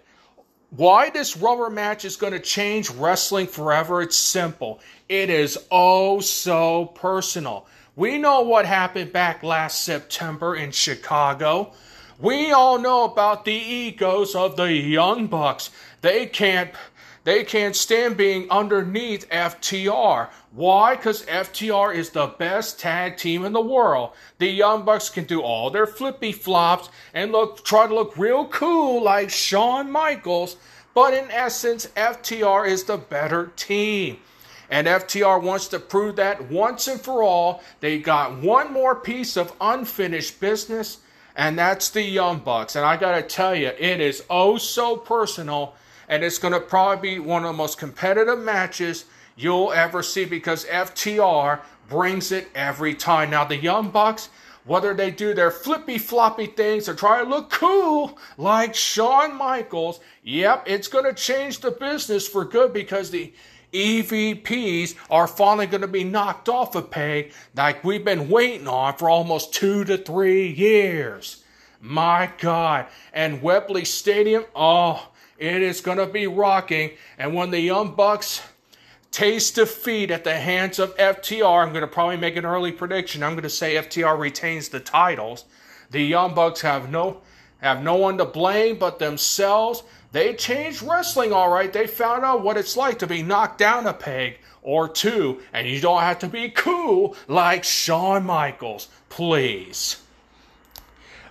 Why 0.69 1.09
this 1.09 1.35
rubber 1.35 1.71
match 1.71 2.05
is 2.05 2.15
going 2.15 2.33
to 2.33 2.39
change 2.39 2.91
wrestling 2.91 3.47
forever, 3.47 4.03
it's 4.03 4.17
simple. 4.17 4.81
It 5.09 5.31
is 5.31 5.57
oh 5.71 6.19
so 6.19 6.85
personal. 6.87 7.65
We 7.95 8.17
know 8.19 8.41
what 8.41 8.65
happened 8.65 9.13
back 9.13 9.41
last 9.41 9.83
September 9.83 10.55
in 10.55 10.71
Chicago. 10.71 11.73
We 12.17 12.53
all 12.53 12.79
know 12.79 13.03
about 13.03 13.43
the 13.43 13.51
egos 13.51 14.35
of 14.35 14.55
the 14.55 14.71
Young 14.71 15.27
Bucks. 15.27 15.69
They 16.01 16.25
can't 16.25 16.71
they 17.25 17.43
can't 17.43 17.75
stand 17.75 18.15
being 18.17 18.47
underneath 18.51 19.27
FTR. 19.29 20.29
Why? 20.51 20.95
Because 20.95 21.25
FTR 21.25 21.93
is 21.93 22.11
the 22.11 22.27
best 22.27 22.79
tag 22.79 23.17
team 23.17 23.43
in 23.43 23.51
the 23.51 23.59
world. 23.59 24.11
The 24.37 24.47
Young 24.47 24.85
Bucks 24.85 25.09
can 25.09 25.25
do 25.25 25.41
all 25.41 25.71
their 25.71 25.87
flippy 25.87 26.31
flops 26.31 26.89
and 27.13 27.31
look 27.31 27.65
try 27.65 27.87
to 27.87 27.95
look 27.95 28.15
real 28.15 28.47
cool 28.47 29.03
like 29.03 29.29
Shawn 29.29 29.91
Michaels, 29.91 30.55
but 30.93 31.13
in 31.13 31.29
essence, 31.31 31.87
FTR 31.97 32.65
is 32.65 32.85
the 32.85 32.97
better 32.97 33.51
team. 33.57 34.19
And 34.69 34.87
FTR 34.87 35.41
wants 35.41 35.67
to 35.69 35.79
prove 35.79 36.15
that 36.15 36.49
once 36.49 36.87
and 36.87 37.01
for 37.01 37.23
all. 37.23 37.61
They 37.81 37.99
got 37.99 38.37
one 38.41 38.71
more 38.71 38.95
piece 38.95 39.35
of 39.35 39.53
unfinished 39.59 40.39
business, 40.39 40.99
and 41.35 41.57
that's 41.57 41.89
the 41.89 42.01
Young 42.01 42.39
Bucks. 42.39 42.75
And 42.75 42.85
I 42.85 42.97
gotta 42.97 43.21
tell 43.21 43.55
you, 43.55 43.67
it 43.67 43.99
is 43.99 44.23
oh 44.29 44.57
so 44.57 44.97
personal 44.97 45.75
and 46.07 46.23
it's 46.23 46.37
to 46.53 46.59
probably 46.59 47.15
be 47.15 47.19
one 47.19 47.43
of 47.43 47.49
the 47.49 47.57
most 47.57 47.77
competitive 47.77 48.39
matches 48.39 49.05
you'll 49.35 49.73
ever 49.73 50.03
see 50.03 50.25
because 50.25 50.65
FTR 50.65 51.59
brings 51.89 52.31
it 52.31 52.47
every 52.55 52.93
time. 52.93 53.31
Now, 53.31 53.43
the 53.43 53.57
Young 53.57 53.89
Bucks, 53.89 54.29
whether 54.65 54.93
they 54.93 55.11
do 55.11 55.33
their 55.33 55.51
flippy 55.51 55.97
floppy 55.97 56.47
things 56.47 56.87
or 56.87 56.95
try 56.95 57.23
to 57.23 57.29
look 57.29 57.49
cool 57.49 58.17
like 58.37 58.73
Shawn 58.73 59.35
Michaels, 59.35 59.99
yep, 60.23 60.63
it's 60.65 60.87
to 61.05 61.13
change 61.13 61.59
the 61.59 61.71
business 61.71 62.27
for 62.27 62.45
good 62.45 62.73
because 62.73 63.11
the 63.11 63.33
EVPs 63.75 64.95
are 65.09 65.27
finally 65.27 65.67
going 65.67 65.81
to 65.81 65.87
be 65.87 66.03
knocked 66.03 66.47
off 66.49 66.75
a 66.75 66.81
peg 66.81 67.33
like 67.55 67.83
we've 67.83 68.05
been 68.05 68.29
waiting 68.29 68.67
on 68.67 68.95
for 68.97 69.09
almost 69.09 69.53
two 69.53 69.83
to 69.83 69.97
three 69.97 70.47
years. 70.47 71.43
My 71.81 72.31
God. 72.39 72.87
And 73.13 73.41
Wembley 73.41 73.85
Stadium, 73.85 74.45
oh, 74.55 75.09
it 75.37 75.61
is 75.61 75.81
going 75.81 75.97
to 75.97 76.07
be 76.07 76.25
rocking. 76.25 76.91
And 77.17 77.35
when 77.35 77.51
the 77.51 77.59
Young 77.59 77.93
Bucks 77.93 78.41
taste 79.11 79.55
defeat 79.55 80.11
at 80.11 80.23
the 80.23 80.35
hands 80.35 80.79
of 80.79 80.95
FTR, 80.97 81.63
I'm 81.63 81.73
going 81.73 81.81
to 81.81 81.87
probably 81.87 82.17
make 82.17 82.37
an 82.37 82.45
early 82.45 82.71
prediction. 82.71 83.23
I'm 83.23 83.33
going 83.33 83.43
to 83.43 83.49
say 83.49 83.75
FTR 83.75 84.17
retains 84.17 84.69
the 84.69 84.79
titles. 84.79 85.45
The 85.91 86.01
Young 86.01 86.33
Bucks 86.33 86.61
have 86.61 86.89
no 86.89 87.21
have 87.59 87.81
no 87.81 87.95
one 87.95 88.17
to 88.17 88.25
blame 88.25 88.77
but 88.77 88.99
themselves. 88.99 89.83
They 90.15 90.33
changed 90.33 90.81
wrestling 90.81 91.33
all 91.33 91.49
right. 91.49 91.73
They 91.73 91.87
found 91.87 92.23
out 92.23 92.41
what 92.41 92.55
it's 92.55 92.77
like 92.77 92.99
to 92.99 93.05
be 93.05 93.21
knocked 93.21 93.57
down 93.57 93.85
a 93.85 93.91
peg 93.93 94.39
or 94.61 94.87
two, 94.87 95.41
and 95.51 95.67
you 95.67 95.81
don't 95.81 96.03
have 96.03 96.19
to 96.19 96.27
be 96.29 96.51
cool 96.51 97.17
like 97.27 97.65
Shawn 97.65 98.25
Michaels. 98.25 98.87
Please. 99.09 100.01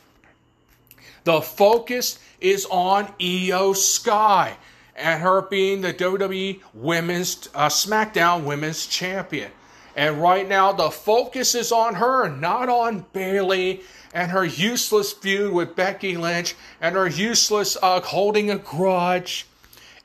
the 1.24 1.40
focus 1.40 2.20
is 2.40 2.66
on 2.70 3.06
Iyo 3.18 3.74
Sky 3.74 4.56
and 4.94 5.22
her 5.22 5.42
being 5.42 5.80
the 5.80 5.92
WWE 5.92 6.60
Women's 6.72 7.48
uh, 7.52 7.68
SmackDown 7.68 8.44
Women's 8.44 8.86
Champion. 8.86 9.50
And 9.96 10.22
right 10.22 10.48
now 10.48 10.72
the 10.72 10.90
focus 10.90 11.56
is 11.56 11.72
on 11.72 11.96
her, 11.96 12.28
not 12.28 12.68
on 12.68 13.06
Bayley 13.12 13.82
and 14.12 14.30
her 14.30 14.44
useless 14.44 15.12
feud 15.12 15.52
with 15.52 15.76
Becky 15.76 16.16
Lynch 16.16 16.54
and 16.80 16.94
her 16.94 17.08
useless 17.08 17.76
uh, 17.82 18.00
holding 18.00 18.50
a 18.50 18.58
grudge. 18.58 19.46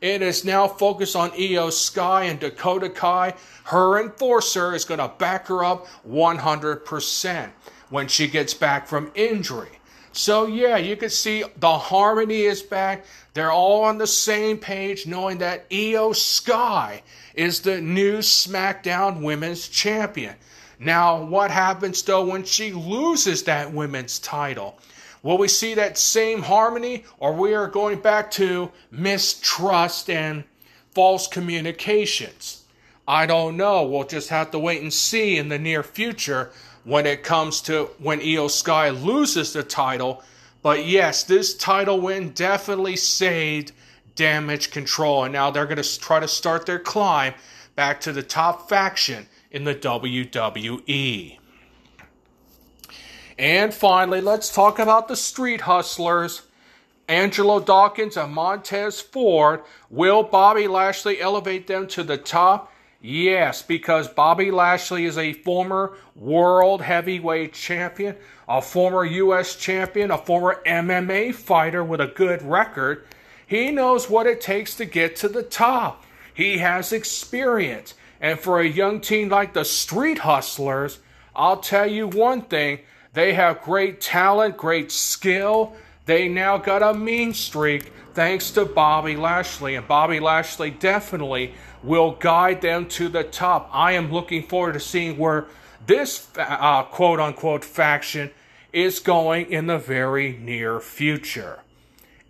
It 0.02 0.22
is 0.22 0.46
now 0.46 0.68
focused 0.68 1.16
on 1.16 1.32
Iyo 1.32 1.72
Sky 1.72 2.26
and 2.26 2.40
Dakota 2.40 2.90
Kai. 2.90 3.34
Her 3.66 4.00
enforcer 4.00 4.76
is 4.76 4.86
going 4.86 5.00
to 5.00 5.12
back 5.18 5.48
her 5.48 5.64
up 5.64 5.88
100% 6.08 7.50
when 7.90 8.08
she 8.08 8.28
gets 8.28 8.54
back 8.54 8.88
from 8.88 9.12
injury. 9.16 9.80
So, 10.12 10.46
yeah, 10.46 10.78
you 10.78 10.96
can 10.96 11.10
see 11.10 11.44
the 11.58 11.78
harmony 11.78 12.44
is 12.44 12.62
back. 12.62 13.06
They're 13.34 13.52
all 13.52 13.84
on 13.84 13.98
the 13.98 14.08
same 14.08 14.58
page, 14.58 15.06
knowing 15.06 15.40
that 15.40 15.70
Iyo 15.70 16.16
Sky 16.16 17.04
is 17.34 17.62
the 17.62 17.82
new 17.82 18.20
SmackDown 18.20 19.22
Women's 19.22 19.68
Champion. 19.68 20.36
Now, 20.80 21.24
what 21.24 21.52
happens 21.52 22.02
though 22.02 22.26
when 22.26 22.44
she 22.44 22.72
loses 22.72 23.44
that 23.44 23.74
women's 23.74 24.20
title? 24.20 24.78
Will 25.24 25.38
we 25.40 25.48
see 25.48 25.74
that 25.74 25.98
same 25.98 26.44
harmony, 26.44 27.04
or 27.18 27.34
we 27.34 27.56
are 27.56 27.68
going 27.68 28.00
back 28.00 28.30
to 28.32 28.72
mistrust 28.92 30.08
and 30.08 30.44
false 30.94 31.28
communications? 31.28 32.64
I 33.08 33.26
don't 33.26 33.58
know. 33.58 33.88
We'll 33.88 34.04
just 34.04 34.30
have 34.30 34.52
to 34.52 34.60
wait 34.60 34.84
and 34.84 34.94
see 34.94 35.38
in 35.38 35.50
the 35.50 35.58
near 35.58 35.82
future 35.82 36.52
when 36.84 37.08
it 37.08 37.24
comes 37.24 37.62
to 37.62 37.90
when 37.98 38.20
Iyo 38.20 38.50
Sky 38.52 38.90
loses 38.90 39.54
the 39.54 39.64
title. 39.64 40.24
But 40.62 40.86
yes, 40.86 41.24
this 41.24 41.56
title 41.56 42.00
win 42.00 42.30
definitely 42.30 42.96
saved 42.96 43.72
damage 44.16 44.72
control. 44.72 45.24
And 45.24 45.34
now 45.34 45.50
they're 45.50 45.66
going 45.66 45.82
to 45.82 46.00
try 46.00 46.20
to 46.20 46.28
start 46.28 46.66
their 46.66 46.80
climb 46.80 47.34
back 47.76 48.00
to 48.02 48.12
the 48.12 48.24
top 48.24 48.70
faction 48.70 49.28
in 49.56 49.64
the 49.64 49.74
WWE. 49.74 51.40
And 53.40 53.74
finally, 53.74 54.20
let's 54.20 54.54
talk 54.54 54.80
about 54.80 55.08
the 55.08 55.16
Street 55.16 55.62
Hustlers. 55.62 56.42
Angelo 57.08 57.62
Dawkins 57.62 58.18
and 58.18 58.34
Montez 58.34 59.00
Ford. 59.00 59.62
Will 59.90 60.24
Bobby 60.24 60.68
Lashley 60.68 61.22
elevate 61.22 61.68
them 61.68 61.88
to 61.88 62.04
the 62.04 62.18
top? 62.18 62.74
Yes, 63.00 63.62
because 63.62 64.10
Bobby 64.10 64.52
Lashley 64.52 65.06
is 65.06 65.18
a 65.18 65.32
former 65.32 65.96
world 66.16 66.82
heavyweight 66.82 67.54
champion, 67.54 68.18
a 68.50 68.62
former 68.62 69.06
U.S. 69.06 69.56
champion, 69.56 70.12
a 70.12 70.18
former 70.18 70.62
MMA 70.66 71.34
fighter 71.34 71.84
with 71.84 72.02
a 72.02 72.08
good 72.08 72.42
record. 72.42 73.06
He 73.48 73.72
knows 73.72 74.10
what 74.10 74.28
it 74.28 74.42
takes 74.42 74.76
to 74.76 74.86
get 74.86 75.16
to 75.18 75.30
the 75.30 75.44
top. 75.44 76.04
He 76.34 76.58
has 76.58 76.92
experience. 76.92 77.94
And 78.20 78.40
for 78.40 78.60
a 78.60 78.68
young 78.68 79.02
team 79.02 79.30
like 79.30 79.54
the 79.54 79.66
Street 79.66 80.20
Hustlers, 80.20 81.00
I'll 81.36 81.58
tell 81.58 81.90
you 81.90 82.08
one 82.08 82.42
thing 82.44 82.80
they 83.14 83.34
have 83.34 83.62
great 83.62 84.02
talent, 84.02 84.58
great 84.58 84.92
skill. 84.92 85.74
They 86.06 86.28
now 86.28 86.58
got 86.58 86.84
a 86.84 86.94
mean 86.94 87.34
streak 87.34 87.92
thanks 88.14 88.52
to 88.52 88.66
Bobby 88.66 89.16
Lashley. 89.16 89.76
And 89.76 89.88
Bobby 89.88 90.20
Lashley 90.20 90.72
definitely 90.72 91.54
will 91.84 92.12
guide 92.12 92.62
them 92.62 92.88
to 92.90 93.10
the 93.10 93.24
top. 93.24 93.70
I 93.72 93.94
am 93.94 94.12
looking 94.12 94.44
forward 94.44 94.74
to 94.74 94.80
seeing 94.80 95.18
where 95.18 95.46
this 95.86 96.28
uh, 96.38 96.84
quote 96.84 97.20
unquote 97.20 97.64
faction 97.64 98.32
is 98.74 99.00
going 99.00 99.52
in 99.52 99.68
the 99.68 99.78
very 99.78 100.34
near 100.34 100.80
future. 100.80 101.60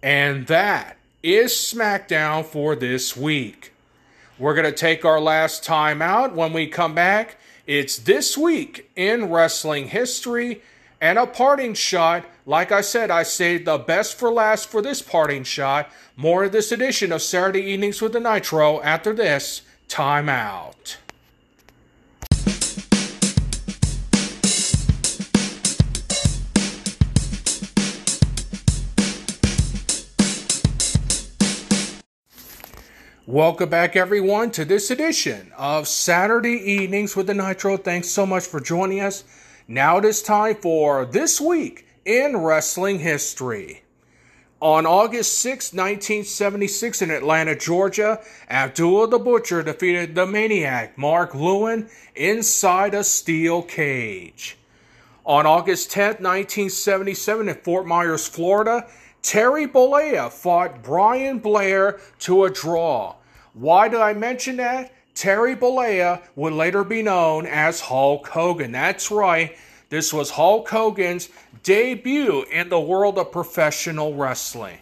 And 0.03 0.45
that 0.47 0.97
is 1.23 1.51
SmackDown 1.51 2.45
for 2.45 2.75
this 2.75 3.17
week. 3.17 3.71
We're 4.37 4.53
going 4.53 4.65
to 4.65 4.71
take 4.73 5.05
our 5.05 5.21
last 5.21 5.63
time 5.63 6.01
out. 6.01 6.35
When 6.35 6.51
we 6.51 6.67
come 6.67 6.93
back, 6.93 7.37
it's 7.65 7.97
this 7.97 8.37
week 8.37 8.91
in 8.95 9.31
wrestling 9.31 9.87
history 9.87 10.61
and 10.99 11.17
a 11.17 11.25
parting 11.25 11.73
shot. 11.73 12.25
Like 12.45 12.69
I 12.69 12.81
said, 12.81 13.09
I 13.09 13.23
saved 13.23 13.65
the 13.65 13.77
best 13.77 14.19
for 14.19 14.29
last 14.29 14.67
for 14.67 14.81
this 14.81 15.01
parting 15.01 15.45
shot. 15.45 15.89
More 16.17 16.43
of 16.43 16.51
this 16.51 16.73
edition 16.73 17.13
of 17.13 17.21
Saturday 17.21 17.61
Evenings 17.61 18.01
with 18.01 18.11
the 18.11 18.19
Nitro 18.19 18.81
after 18.81 19.13
this 19.13 19.61
timeout. 19.87 20.97
Welcome 33.27 33.69
back, 33.69 33.95
everyone, 33.95 34.51
to 34.51 34.65
this 34.65 34.91
edition 34.91 35.51
of 35.57 35.87
Saturday 35.87 36.61
Evenings 36.73 37.15
with 37.15 37.25
the 37.25 37.33
Nitro. 37.33 37.75
Thanks 37.75 38.07
so 38.07 38.23
much 38.23 38.45
for 38.45 38.59
joining 38.59 38.99
us. 38.99 39.23
Now 39.67 39.97
it 39.97 40.05
is 40.05 40.21
time 40.21 40.57
for 40.57 41.07
This 41.07 41.41
Week 41.41 41.87
in 42.05 42.37
Wrestling 42.37 42.99
History. 42.99 43.81
On 44.61 44.85
August 44.85 45.39
6, 45.39 45.73
1976, 45.73 47.01
in 47.01 47.09
Atlanta, 47.09 47.55
Georgia, 47.55 48.21
Abdullah 48.47 49.09
the 49.09 49.17
Butcher 49.17 49.63
defeated 49.63 50.13
the 50.13 50.27
Maniac, 50.27 50.95
Mark 50.95 51.33
Lewin, 51.33 51.89
inside 52.15 52.93
a 52.93 53.03
steel 53.03 53.63
cage. 53.63 54.55
On 55.25 55.47
August 55.47 55.89
10, 55.89 56.17
1977, 56.21 57.49
in 57.49 57.55
Fort 57.55 57.87
Myers, 57.87 58.27
Florida, 58.27 58.87
Terry 59.25 59.65
Bollea 59.67 60.31
fought 60.31 60.83
Brian 60.83 61.39
Blair 61.39 61.99
to 62.19 62.43
a 62.43 62.51
draw. 62.51 63.15
Why 63.53 63.87
did 63.87 63.99
I 63.99 64.13
mention 64.13 64.57
that? 64.57 64.93
Terry 65.15 65.55
Bollea 65.55 66.21
would 66.35 66.53
later 66.53 66.83
be 66.83 67.01
known 67.01 67.47
as 67.47 67.81
Hulk 67.81 68.27
Hogan. 68.27 68.71
That's 68.71 69.09
right. 69.09 69.57
This 69.89 70.13
was 70.13 70.29
Hulk 70.29 70.69
Hogan's 70.69 71.29
debut 71.63 72.43
in 72.51 72.69
the 72.69 72.79
world 72.79 73.17
of 73.17 73.31
professional 73.31 74.13
wrestling. 74.13 74.77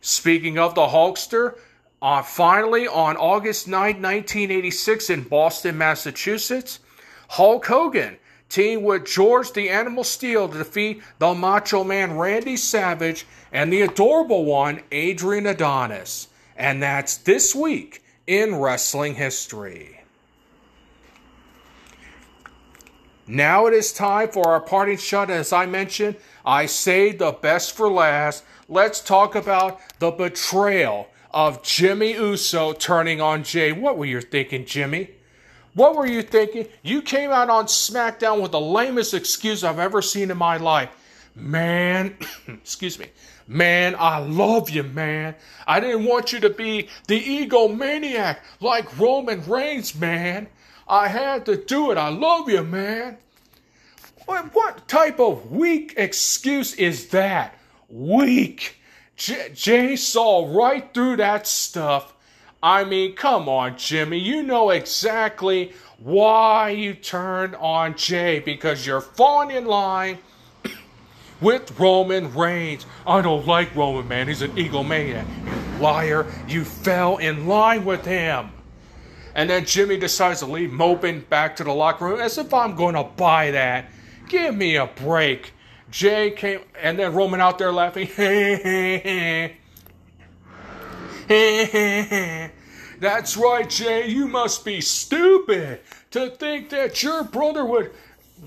Speaking 0.00 0.58
of 0.58 0.74
the 0.74 0.88
Hulkster, 0.88 1.56
uh, 2.02 2.22
finally 2.22 2.88
on 2.88 3.16
August 3.16 3.68
9, 3.68 4.02
1986, 4.02 5.10
in 5.10 5.22
Boston, 5.22 5.78
Massachusetts, 5.78 6.80
Hulk 7.28 7.64
Hogan 7.64 8.16
teamed 8.48 8.84
with 8.84 9.04
George 9.04 9.52
the 9.52 9.68
Animal 9.68 10.04
Steele 10.04 10.48
to 10.48 10.58
defeat 10.58 11.02
the 11.18 11.34
Macho 11.34 11.84
Man 11.84 12.16
Randy 12.16 12.56
Savage 12.56 13.26
and 13.52 13.72
the 13.72 13.82
adorable 13.82 14.44
one 14.44 14.82
Adrian 14.92 15.46
Adonis. 15.46 16.28
And 16.56 16.82
that's 16.82 17.16
this 17.18 17.54
week 17.54 18.02
in 18.26 18.56
wrestling 18.56 19.14
history. 19.14 20.00
Now 23.26 23.66
it 23.66 23.74
is 23.74 23.92
time 23.92 24.28
for 24.28 24.48
our 24.48 24.60
parting 24.60 24.98
shot. 24.98 25.30
As 25.30 25.52
I 25.52 25.66
mentioned, 25.66 26.16
I 26.44 26.66
saved 26.66 27.18
the 27.18 27.32
best 27.32 27.76
for 27.76 27.90
last. 27.90 28.44
Let's 28.68 29.00
talk 29.00 29.34
about 29.34 29.80
the 29.98 30.12
betrayal 30.12 31.08
of 31.32 31.62
Jimmy 31.62 32.12
Uso 32.12 32.72
turning 32.72 33.20
on 33.20 33.42
Jey. 33.42 33.72
What 33.72 33.98
were 33.98 34.04
you 34.04 34.20
thinking, 34.20 34.64
Jimmy? 34.64 35.10
What 35.76 35.94
were 35.94 36.06
you 36.06 36.22
thinking? 36.22 36.68
You 36.82 37.02
came 37.02 37.30
out 37.30 37.50
on 37.50 37.66
SmackDown 37.66 38.40
with 38.40 38.52
the 38.52 38.60
lamest 38.60 39.12
excuse 39.12 39.62
I've 39.62 39.78
ever 39.78 40.00
seen 40.00 40.30
in 40.30 40.38
my 40.38 40.56
life. 40.56 40.88
Man, 41.34 42.16
excuse 42.48 42.98
me. 42.98 43.08
Man, 43.46 43.94
I 43.98 44.18
love 44.18 44.70
you, 44.70 44.84
man. 44.84 45.34
I 45.66 45.80
didn't 45.80 46.06
want 46.06 46.32
you 46.32 46.40
to 46.40 46.48
be 46.48 46.88
the 47.08 47.22
egomaniac 47.22 48.38
like 48.58 48.98
Roman 48.98 49.46
Reigns, 49.46 49.94
man. 49.94 50.48
I 50.88 51.08
had 51.08 51.44
to 51.44 51.62
do 51.62 51.90
it. 51.90 51.98
I 51.98 52.08
love 52.08 52.48
you, 52.48 52.64
man. 52.64 53.18
What, 54.24 54.88
type 54.88 55.20
of 55.20 55.52
weak 55.52 55.92
excuse 55.98 56.72
is 56.74 57.08
that? 57.08 57.54
Weak. 57.90 58.76
Jey 59.16 59.96
saw 59.96 60.56
right 60.58 60.92
through 60.94 61.16
that 61.18 61.46
stuff. 61.46 62.14
I 62.66 62.82
mean, 62.82 63.14
come 63.14 63.48
on, 63.48 63.78
Jimmy. 63.78 64.18
You 64.18 64.42
know 64.42 64.70
exactly 64.70 65.72
why 65.98 66.70
you 66.70 66.94
turned 66.94 67.54
on 67.54 67.94
Jey 67.94 68.40
because 68.40 68.84
you're 68.84 69.00
falling 69.00 69.54
in 69.54 69.66
line 69.66 70.18
with 71.40 71.78
Roman 71.78 72.34
Reigns. 72.34 72.84
I 73.06 73.22
don't 73.22 73.46
like 73.46 73.72
Roman, 73.76 74.08
man. 74.08 74.26
He's 74.26 74.42
an 74.42 74.50
egomaniac. 74.56 75.24
You 75.44 75.80
liar. 75.80 76.26
You 76.48 76.64
fell 76.64 77.18
in 77.18 77.46
line 77.46 77.84
with 77.84 78.04
him. 78.04 78.50
And 79.36 79.48
then 79.48 79.64
Jimmy 79.64 79.96
decides 79.96 80.40
to 80.40 80.46
leave 80.46 80.72
moping 80.72 81.20
back 81.20 81.54
to 81.56 81.64
the 81.64 81.72
locker 81.72 82.06
room 82.06 82.20
as 82.20 82.36
if 82.36 82.52
I'm 82.52 82.74
going 82.74 82.96
to 82.96 83.04
buy 83.04 83.52
that. 83.52 83.90
Give 84.28 84.52
me 84.56 84.74
a 84.74 84.88
break. 84.88 85.52
Jey 85.92 86.32
came, 86.32 86.62
and 86.82 86.98
then 86.98 87.14
Roman 87.14 87.40
out 87.40 87.58
there 87.58 87.70
laughing. 87.70 88.08
That's 93.00 93.36
right, 93.36 93.68
Jey. 93.68 94.06
You 94.08 94.28
must 94.28 94.64
be 94.64 94.80
stupid 94.80 95.80
to 96.12 96.30
think 96.30 96.70
that 96.70 97.02
your 97.02 97.24
brother 97.24 97.64
would 97.64 97.90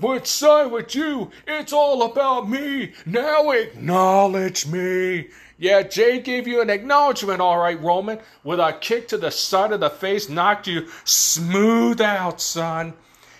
would 0.00 0.26
side 0.26 0.70
with 0.70 0.94
you. 0.94 1.30
It's 1.46 1.74
all 1.74 2.04
about 2.04 2.48
me. 2.48 2.92
Now 3.04 3.50
acknowledge 3.50 4.66
me. 4.66 5.28
Yeah, 5.58 5.82
Jey 5.82 6.20
gave 6.20 6.48
you 6.48 6.62
an 6.62 6.70
acknowledgement, 6.70 7.42
all 7.42 7.58
right, 7.58 7.78
Roman, 7.82 8.18
with 8.44 8.60
a 8.60 8.72
kick 8.80 9.08
to 9.08 9.18
the 9.18 9.30
side 9.30 9.72
of 9.72 9.80
the 9.80 9.90
face, 9.90 10.30
knocked 10.30 10.66
you 10.66 10.88
smooth 11.04 12.00
out, 12.00 12.40
son. 12.40 12.94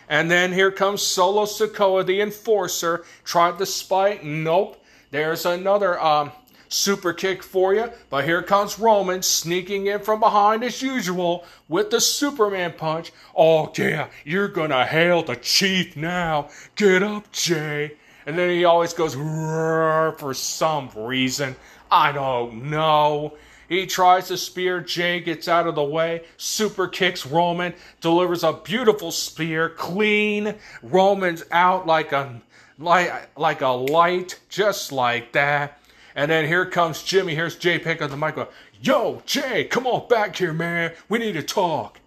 And 0.06 0.30
then 0.30 0.52
here 0.52 0.70
comes 0.70 1.00
Solo 1.00 1.46
Sikoa, 1.46 2.04
the 2.04 2.20
enforcer, 2.20 3.06
tried 3.24 3.56
to 3.56 3.64
spite. 3.64 4.22
Nope. 4.22 4.84
There's 5.12 5.46
another 5.46 5.98
um, 5.98 6.30
super 6.70 7.12
kick 7.12 7.42
for 7.42 7.74
you. 7.74 7.90
But 8.08 8.24
here 8.24 8.42
comes 8.42 8.78
Roman 8.78 9.22
sneaking 9.22 9.86
in 9.86 10.00
from 10.00 10.20
behind 10.20 10.64
as 10.64 10.80
usual 10.80 11.44
with 11.68 11.90
the 11.90 12.00
Superman 12.00 12.74
punch. 12.76 13.12
Oh, 13.36 13.70
yeah, 13.76 14.08
you're 14.24 14.48
gonna 14.48 14.86
hail 14.86 15.22
the 15.22 15.36
chief 15.36 15.96
now. 15.96 16.48
Get 16.76 17.02
up, 17.02 17.30
Jey. 17.32 17.92
And 18.26 18.38
then 18.38 18.50
he 18.50 18.64
always 18.64 18.94
goes 18.94 19.14
for 19.14 20.34
some 20.34 20.90
reason. 20.94 21.56
I 21.90 22.12
don't 22.12 22.70
know. 22.70 23.34
He 23.68 23.86
tries 23.86 24.28
to 24.28 24.36
spear. 24.36 24.80
Jey 24.80 25.20
gets 25.20 25.48
out 25.48 25.66
of 25.66 25.74
the 25.74 25.82
way. 25.82 26.24
Super 26.36 26.88
kicks 26.88 27.24
Roman. 27.24 27.74
Delivers 28.00 28.44
a 28.44 28.52
beautiful 28.52 29.10
spear. 29.10 29.68
Clean. 29.70 30.54
Roman's 30.82 31.44
out 31.52 31.86
like 31.86 32.12
a 32.12 32.40
like 32.78 33.30
like 33.38 33.60
a 33.60 33.68
light, 33.68 34.40
just 34.48 34.90
like 34.90 35.32
that. 35.32 35.79
And 36.14 36.30
then 36.30 36.46
here 36.46 36.66
comes 36.66 37.02
Jimmy. 37.02 37.34
Here's 37.34 37.56
Jey 37.56 37.78
picking 37.78 38.04
up 38.04 38.10
the 38.10 38.16
mic. 38.16 38.36
Yo, 38.82 39.22
Jey, 39.26 39.64
come 39.64 39.86
on 39.86 40.08
back 40.08 40.36
here, 40.36 40.52
man. 40.52 40.92
We 41.08 41.18
need 41.18 41.32
to 41.32 41.42
talk. 41.42 42.00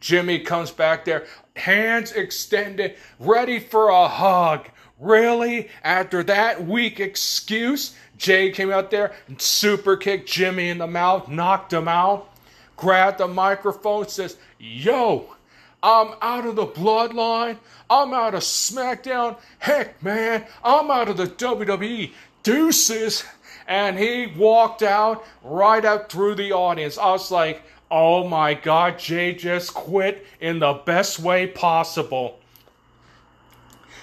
Jimmy 0.00 0.40
comes 0.40 0.70
back 0.70 1.04
there, 1.04 1.26
hands 1.56 2.12
extended, 2.12 2.96
ready 3.18 3.58
for 3.58 3.88
a 3.88 4.08
hug. 4.08 4.68
Really? 4.98 5.68
After 5.82 6.22
that 6.24 6.66
weak 6.66 7.00
excuse, 7.00 7.94
Jey 8.16 8.50
came 8.50 8.70
out 8.70 8.90
there 8.90 9.12
and 9.26 9.40
super 9.40 9.96
kicked 9.96 10.28
Jimmy 10.28 10.68
in 10.68 10.78
the 10.78 10.86
mouth, 10.86 11.28
knocked 11.28 11.72
him 11.72 11.88
out, 11.88 12.30
grabbed 12.76 13.18
the 13.18 13.28
microphone, 13.28 14.08
says, 14.08 14.36
Yo, 14.58 15.34
I'm 15.82 16.14
out 16.20 16.46
of 16.46 16.56
the 16.56 16.66
bloodline. 16.66 17.58
I'm 17.88 18.12
out 18.12 18.34
of 18.34 18.42
SmackDown. 18.42 19.38
Heck, 19.58 20.02
man, 20.02 20.46
I'm 20.64 20.90
out 20.90 21.08
of 21.08 21.16
the 21.16 21.26
WWE. 21.26 22.12
Deuces. 22.42 23.24
And 23.66 23.98
he 23.98 24.26
walked 24.36 24.82
out 24.82 25.24
right 25.42 25.84
up 25.84 26.10
through 26.10 26.36
the 26.36 26.52
audience. 26.52 26.98
I 26.98 27.10
was 27.10 27.30
like, 27.30 27.62
oh 27.90 28.26
my 28.26 28.54
God, 28.54 28.98
Jey 28.98 29.34
just 29.34 29.74
quit 29.74 30.26
in 30.40 30.58
the 30.58 30.74
best 30.84 31.18
way 31.18 31.46
possible. 31.46 32.38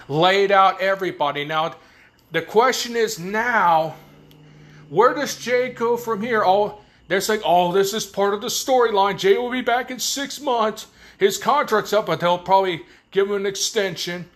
Laid 0.09 0.51
out 0.51 0.81
everybody. 0.81 1.45
Now, 1.45 1.75
the 2.31 2.41
question 2.41 2.95
is 2.95 3.19
now, 3.19 3.95
where 4.89 5.13
does 5.13 5.37
Jey 5.37 5.69
go 5.69 5.95
from 5.95 6.21
here? 6.21 6.43
Oh, 6.45 6.79
they're 7.07 7.21
saying, 7.21 7.41
oh, 7.45 7.71
this 7.71 7.93
is 7.93 8.05
part 8.05 8.33
of 8.33 8.41
the 8.41 8.47
storyline. 8.47 9.17
Jey 9.17 9.37
will 9.37 9.51
be 9.51 9.61
back 9.61 9.91
in 9.91 9.99
six 9.99 10.41
months. 10.41 10.87
His 11.17 11.37
contract's 11.37 11.93
up, 11.93 12.05
but 12.05 12.19
they'll 12.19 12.37
probably 12.37 12.83
give 13.11 13.29
him 13.29 13.35
an 13.35 13.45
extension. 13.45 14.29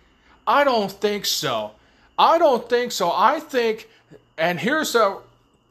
I 0.46 0.64
don't 0.64 0.92
think 0.92 1.26
so. 1.26 1.72
I 2.18 2.38
don't 2.38 2.68
think 2.70 2.92
so. 2.92 3.12
I 3.12 3.40
think, 3.40 3.90
and 4.38 4.60
here's 4.60 4.96
a 4.96 5.18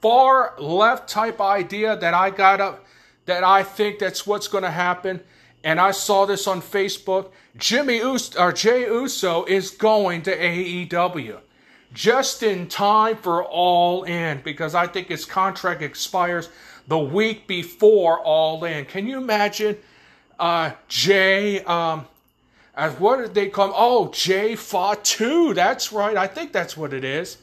far 0.00 0.55
left 0.59 1.09
type 1.09 1.40
idea 1.40 1.96
that 1.96 2.14
I 2.14 2.31
got 2.31 2.61
up, 2.61 2.85
that 3.26 3.44
I 3.44 3.62
think 3.62 3.98
that's 3.98 4.26
what's 4.26 4.48
going 4.48 4.64
to 4.64 4.70
happen. 4.70 5.20
And 5.64 5.81
I 5.81 5.90
saw 5.90 6.26
this 6.26 6.46
on 6.46 6.61
Facebook. 6.61 7.31
Jimmy 7.57 7.98
Uso, 7.98 8.40
or 8.40 8.52
Jey 8.52 8.83
Uso 8.83 9.44
is 9.44 9.70
going 9.70 10.22
to 10.22 10.37
AEW 10.37 11.38
just 11.92 12.42
in 12.42 12.68
time 12.68 13.16
for 13.16 13.42
All 13.44 14.05
In 14.05 14.42
because 14.44 14.74
I 14.74 14.87
think 14.87 15.09
his 15.09 15.24
contract 15.24 15.83
expires 15.83 16.50
the 16.87 16.98
week 16.98 17.46
before 17.46 18.20
All 18.20 18.62
In. 18.64 18.85
Can 18.85 19.07
you 19.07 19.18
imagine 19.18 19.76
uh, 20.38 20.72
Jey? 20.88 21.64
Um, 21.64 22.07
as 22.74 22.92
what 23.00 23.16
did 23.16 23.35
they 23.35 23.48
call 23.48 23.68
him? 23.68 23.74
Oh, 23.74 24.11
Jey 24.12 24.55
Fatu. 24.55 25.55
That's 25.55 25.92
right. 25.92 26.16
I 26.16 26.26
think 26.26 26.52
that's 26.52 26.76
what 26.76 26.92
it 26.92 27.05
is. 27.05 27.38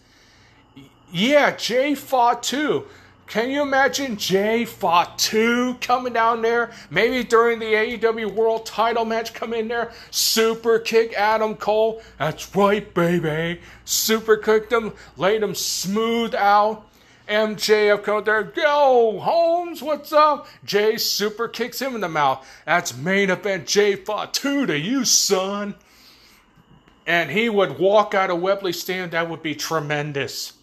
Yeah, 1.16 1.56
Jey 1.56 1.94
Fatu. 1.94 2.88
Can 3.28 3.52
you 3.52 3.62
imagine 3.62 4.18
Jey 4.18 4.66
Fatu 4.66 5.76
coming 5.76 6.14
down 6.14 6.42
there? 6.42 6.72
Maybe 6.90 7.24
during 7.24 7.60
the 7.60 7.66
AEW 7.72 8.34
World 8.34 8.66
Title 8.66 9.06
match, 9.06 9.32
come 9.32 9.54
in 9.54 9.68
there, 9.68 9.92
super 10.10 10.80
kick 10.80 11.14
Adam 11.14 11.56
Cole. 11.56 12.02
That's 12.18 12.56
right, 12.56 12.92
baby. 12.96 13.62
Super 13.86 14.38
kicked 14.38 14.74
him, 14.74 14.94
laid 15.16 15.44
him 15.44 15.54
smooth 15.54 16.34
out. 16.34 16.88
MJF 17.30 18.02
come 18.02 18.24
there, 18.24 18.52
yo, 18.58 19.20
Holmes, 19.20 19.84
what's 19.84 20.12
up? 20.12 20.48
Jey 20.66 20.98
super 20.98 21.48
kicks 21.48 21.80
him 21.80 21.94
in 21.94 22.02
the 22.02 22.10
mouth. 22.10 22.44
That's 22.66 22.98
main 22.98 23.30
event 23.30 23.68
Jey 23.68 23.98
Fatu 23.98 24.66
to 24.66 24.78
you, 24.78 25.06
son. 25.06 25.76
And 27.06 27.30
he 27.30 27.50
would 27.50 27.78
walk 27.78 28.16
out 28.16 28.32
of 28.32 28.42
Wembley 28.42 28.74
Stand. 28.74 29.12
That 29.12 29.30
would 29.30 29.44
be 29.44 29.54
tremendous. 29.54 30.54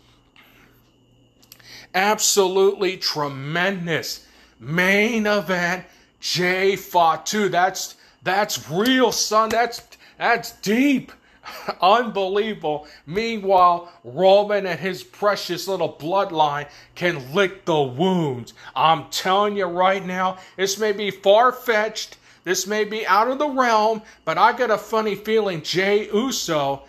Absolutely 1.94 2.96
tremendous. 2.96 4.26
Main 4.58 5.26
event 5.26 5.84
Jey 6.20 6.76
Fatu. 6.76 7.48
That's 7.48 7.96
that's 8.22 8.70
real, 8.70 9.12
son. 9.12 9.48
That's 9.48 9.82
that's 10.18 10.52
deep. 10.60 11.12
Unbelievable. 11.80 12.86
Meanwhile, 13.06 13.90
Roman 14.04 14.66
and 14.66 14.78
his 14.78 15.02
precious 15.02 15.66
little 15.66 15.92
bloodline 15.92 16.68
can 16.94 17.34
lick 17.34 17.64
the 17.64 17.80
wounds. 17.80 18.52
I'm 18.76 19.08
telling 19.10 19.56
you 19.56 19.66
right 19.66 20.04
now, 20.04 20.38
this 20.56 20.78
may 20.78 20.92
be 20.92 21.10
far 21.10 21.52
fetched. 21.52 22.18
This 22.44 22.66
may 22.66 22.84
be 22.84 23.06
out 23.06 23.28
of 23.28 23.38
the 23.38 23.48
realm, 23.48 24.02
but 24.24 24.38
I 24.38 24.52
got 24.52 24.70
a 24.70 24.78
funny 24.78 25.14
feeling 25.14 25.62
Jey 25.62 26.08
Uso, 26.12 26.82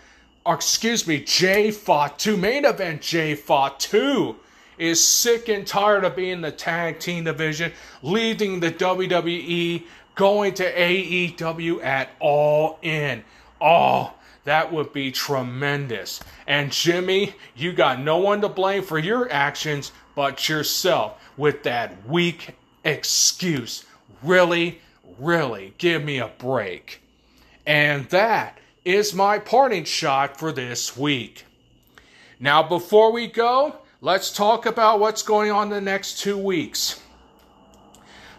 or 0.46 0.54
excuse 0.54 1.06
me, 1.06 1.20
Jey 1.20 1.70
Fatu, 1.70 2.36
main 2.36 2.64
event 2.64 3.02
Jey 3.02 3.34
Fatu, 3.34 4.36
is 4.78 5.06
sick 5.06 5.48
and 5.48 5.66
tired 5.66 6.04
of 6.04 6.16
being 6.16 6.40
the 6.40 6.50
tag 6.50 6.98
team 6.98 7.24
division, 7.24 7.72
leaving 8.02 8.60
the 8.60 8.72
WWE, 8.72 9.84
going 10.14 10.54
to 10.54 10.72
AEW 10.72 11.82
at 11.84 12.10
all 12.20 12.78
in. 12.82 13.24
Oh, 13.60 14.12
that 14.44 14.72
would 14.72 14.92
be 14.92 15.12
tremendous. 15.12 16.20
And 16.46 16.72
Jimmy, 16.72 17.34
you 17.54 17.72
got 17.72 18.00
no 18.00 18.18
one 18.18 18.40
to 18.40 18.48
blame 18.48 18.82
for 18.82 18.98
your 18.98 19.30
actions 19.30 19.92
but 20.14 20.48
yourself 20.48 21.20
with 21.36 21.62
that 21.62 22.06
weak 22.08 22.56
excuse. 22.84 23.84
Really, 24.22 24.80
really, 25.18 25.74
give 25.78 26.04
me 26.04 26.18
a 26.18 26.28
break. 26.28 27.02
And 27.66 28.08
that 28.10 28.58
is 28.84 29.14
my 29.14 29.38
parting 29.38 29.84
shot 29.84 30.38
for 30.38 30.50
this 30.50 30.96
week. 30.96 31.44
Now, 32.40 32.62
before 32.64 33.12
we 33.12 33.28
go, 33.28 33.76
let's 34.02 34.32
talk 34.32 34.66
about 34.66 34.98
what's 34.98 35.22
going 35.22 35.52
on 35.52 35.70
the 35.70 35.80
next 35.80 36.18
two 36.18 36.36
weeks. 36.36 37.00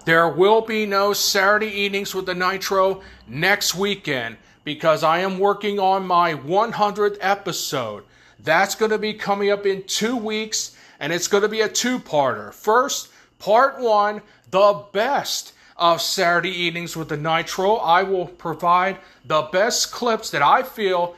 There 0.04 0.28
will 0.28 0.60
be 0.60 0.86
no 0.86 1.14
Saturday 1.14 1.68
evenings 1.68 2.14
with 2.14 2.26
the 2.26 2.36
Nitro 2.36 3.02
next 3.30 3.74
weekend 3.74 4.36
because 4.66 5.04
I 5.04 5.20
am 5.20 5.40
working 5.40 5.80
on 5.80 6.06
my 6.06 6.34
100th 6.34 7.18
episode. 7.22 8.04
That's 8.40 8.76
going 8.76 8.92
to 8.92 8.98
be 8.98 9.14
coming 9.14 9.52
up 9.52 9.66
in 9.66 9.84
two 9.84 10.18
weeks, 10.18 10.76
and 11.00 11.14
it's 11.14 11.30
going 11.30 11.44
to 11.44 11.50
be 11.50 11.62
a 11.62 11.70
two 11.70 11.98
parter. 11.98 12.54
First, 12.54 13.08
part 13.40 13.80
one, 13.80 14.22
the 14.52 14.84
best 14.92 15.54
of 15.78 16.02
Saturday 16.02 16.52
evenings 16.52 16.98
with 16.98 17.08
the 17.08 17.16
Nitro. 17.16 17.76
I 17.76 18.04
will 18.04 18.26
provide 18.26 18.98
the 19.24 19.44
best 19.44 19.94
clips 19.94 20.30
that 20.32 20.42
I 20.42 20.64
feel 20.64 21.16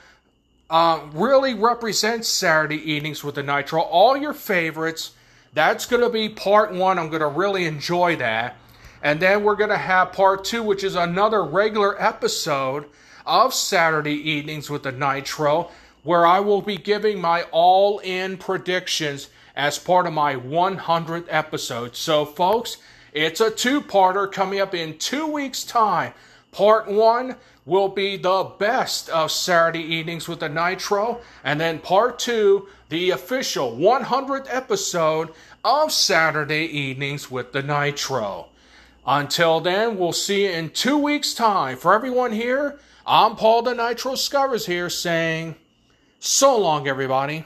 uh, 0.69 1.01
really 1.13 1.53
represents 1.53 2.27
Saturday 2.27 2.91
evenings 2.91 3.23
with 3.23 3.35
the 3.35 3.43
Nitro. 3.43 3.81
All 3.81 4.17
your 4.17 4.33
favorites. 4.33 5.11
That's 5.53 5.85
going 5.85 6.01
to 6.01 6.09
be 6.09 6.27
part 6.27 6.73
one. 6.73 6.99
I'm 6.99 7.09
going 7.09 7.21
to 7.21 7.27
really 7.27 7.65
enjoy 7.65 8.17
that. 8.17 8.57
And 9.01 9.19
then 9.19 9.43
we're 9.43 9.55
going 9.55 9.69
to 9.69 9.77
have 9.77 10.11
part 10.11 10.43
two, 10.43 10.63
which 10.63 10.83
is 10.83 10.95
another 10.95 11.43
regular 11.43 12.01
episode 12.01 12.85
of 13.25 13.53
Saturday 13.53 14.15
evenings 14.31 14.69
with 14.69 14.83
the 14.83 14.91
Nitro, 14.91 15.69
where 16.03 16.25
I 16.25 16.39
will 16.39 16.61
be 16.61 16.77
giving 16.77 17.21
my 17.21 17.43
all 17.51 17.99
in 17.99 18.37
predictions 18.37 19.29
as 19.55 19.79
part 19.79 20.07
of 20.07 20.13
my 20.13 20.35
100th 20.35 21.27
episode. 21.29 21.95
So, 21.95 22.25
folks, 22.25 22.77
it's 23.13 23.39
a 23.39 23.49
two 23.49 23.81
parter 23.81 24.29
coming 24.29 24.59
up 24.59 24.73
in 24.73 24.97
two 24.97 25.25
weeks' 25.25 25.63
time. 25.63 26.13
Part 26.51 26.87
one 26.87 27.37
will 27.65 27.89
be 27.89 28.15
the 28.17 28.51
best 28.59 29.09
of 29.09 29.31
Saturday 29.31 29.81
evenings 29.81 30.27
with 30.27 30.39
the 30.39 30.49
Nitro, 30.49 31.19
and 31.43 31.59
then 31.59 31.79
part 31.79 32.19
two, 32.19 32.67
the 32.89 33.09
official 33.09 33.75
100th 33.75 34.47
episode 34.49 35.29
of 35.63 35.91
Saturday 35.91 36.65
evenings 36.65 37.31
with 37.31 37.51
the 37.51 37.63
Nitro. 37.63 38.47
Until 39.07 39.59
then, 39.59 39.97
we'll 39.97 40.13
see 40.13 40.45
you 40.45 40.51
in 40.51 40.69
two 40.69 40.97
weeks' 40.97 41.33
time. 41.33 41.77
For 41.77 41.93
everyone 41.93 42.31
here, 42.31 42.79
I'm 43.05 43.35
Paul 43.35 43.63
the 43.63 43.73
Nitro 43.73 44.13
Skivers 44.13 44.65
here 44.65 44.89
saying, 44.89 45.55
so 46.19 46.57
long, 46.57 46.87
everybody. 46.87 47.45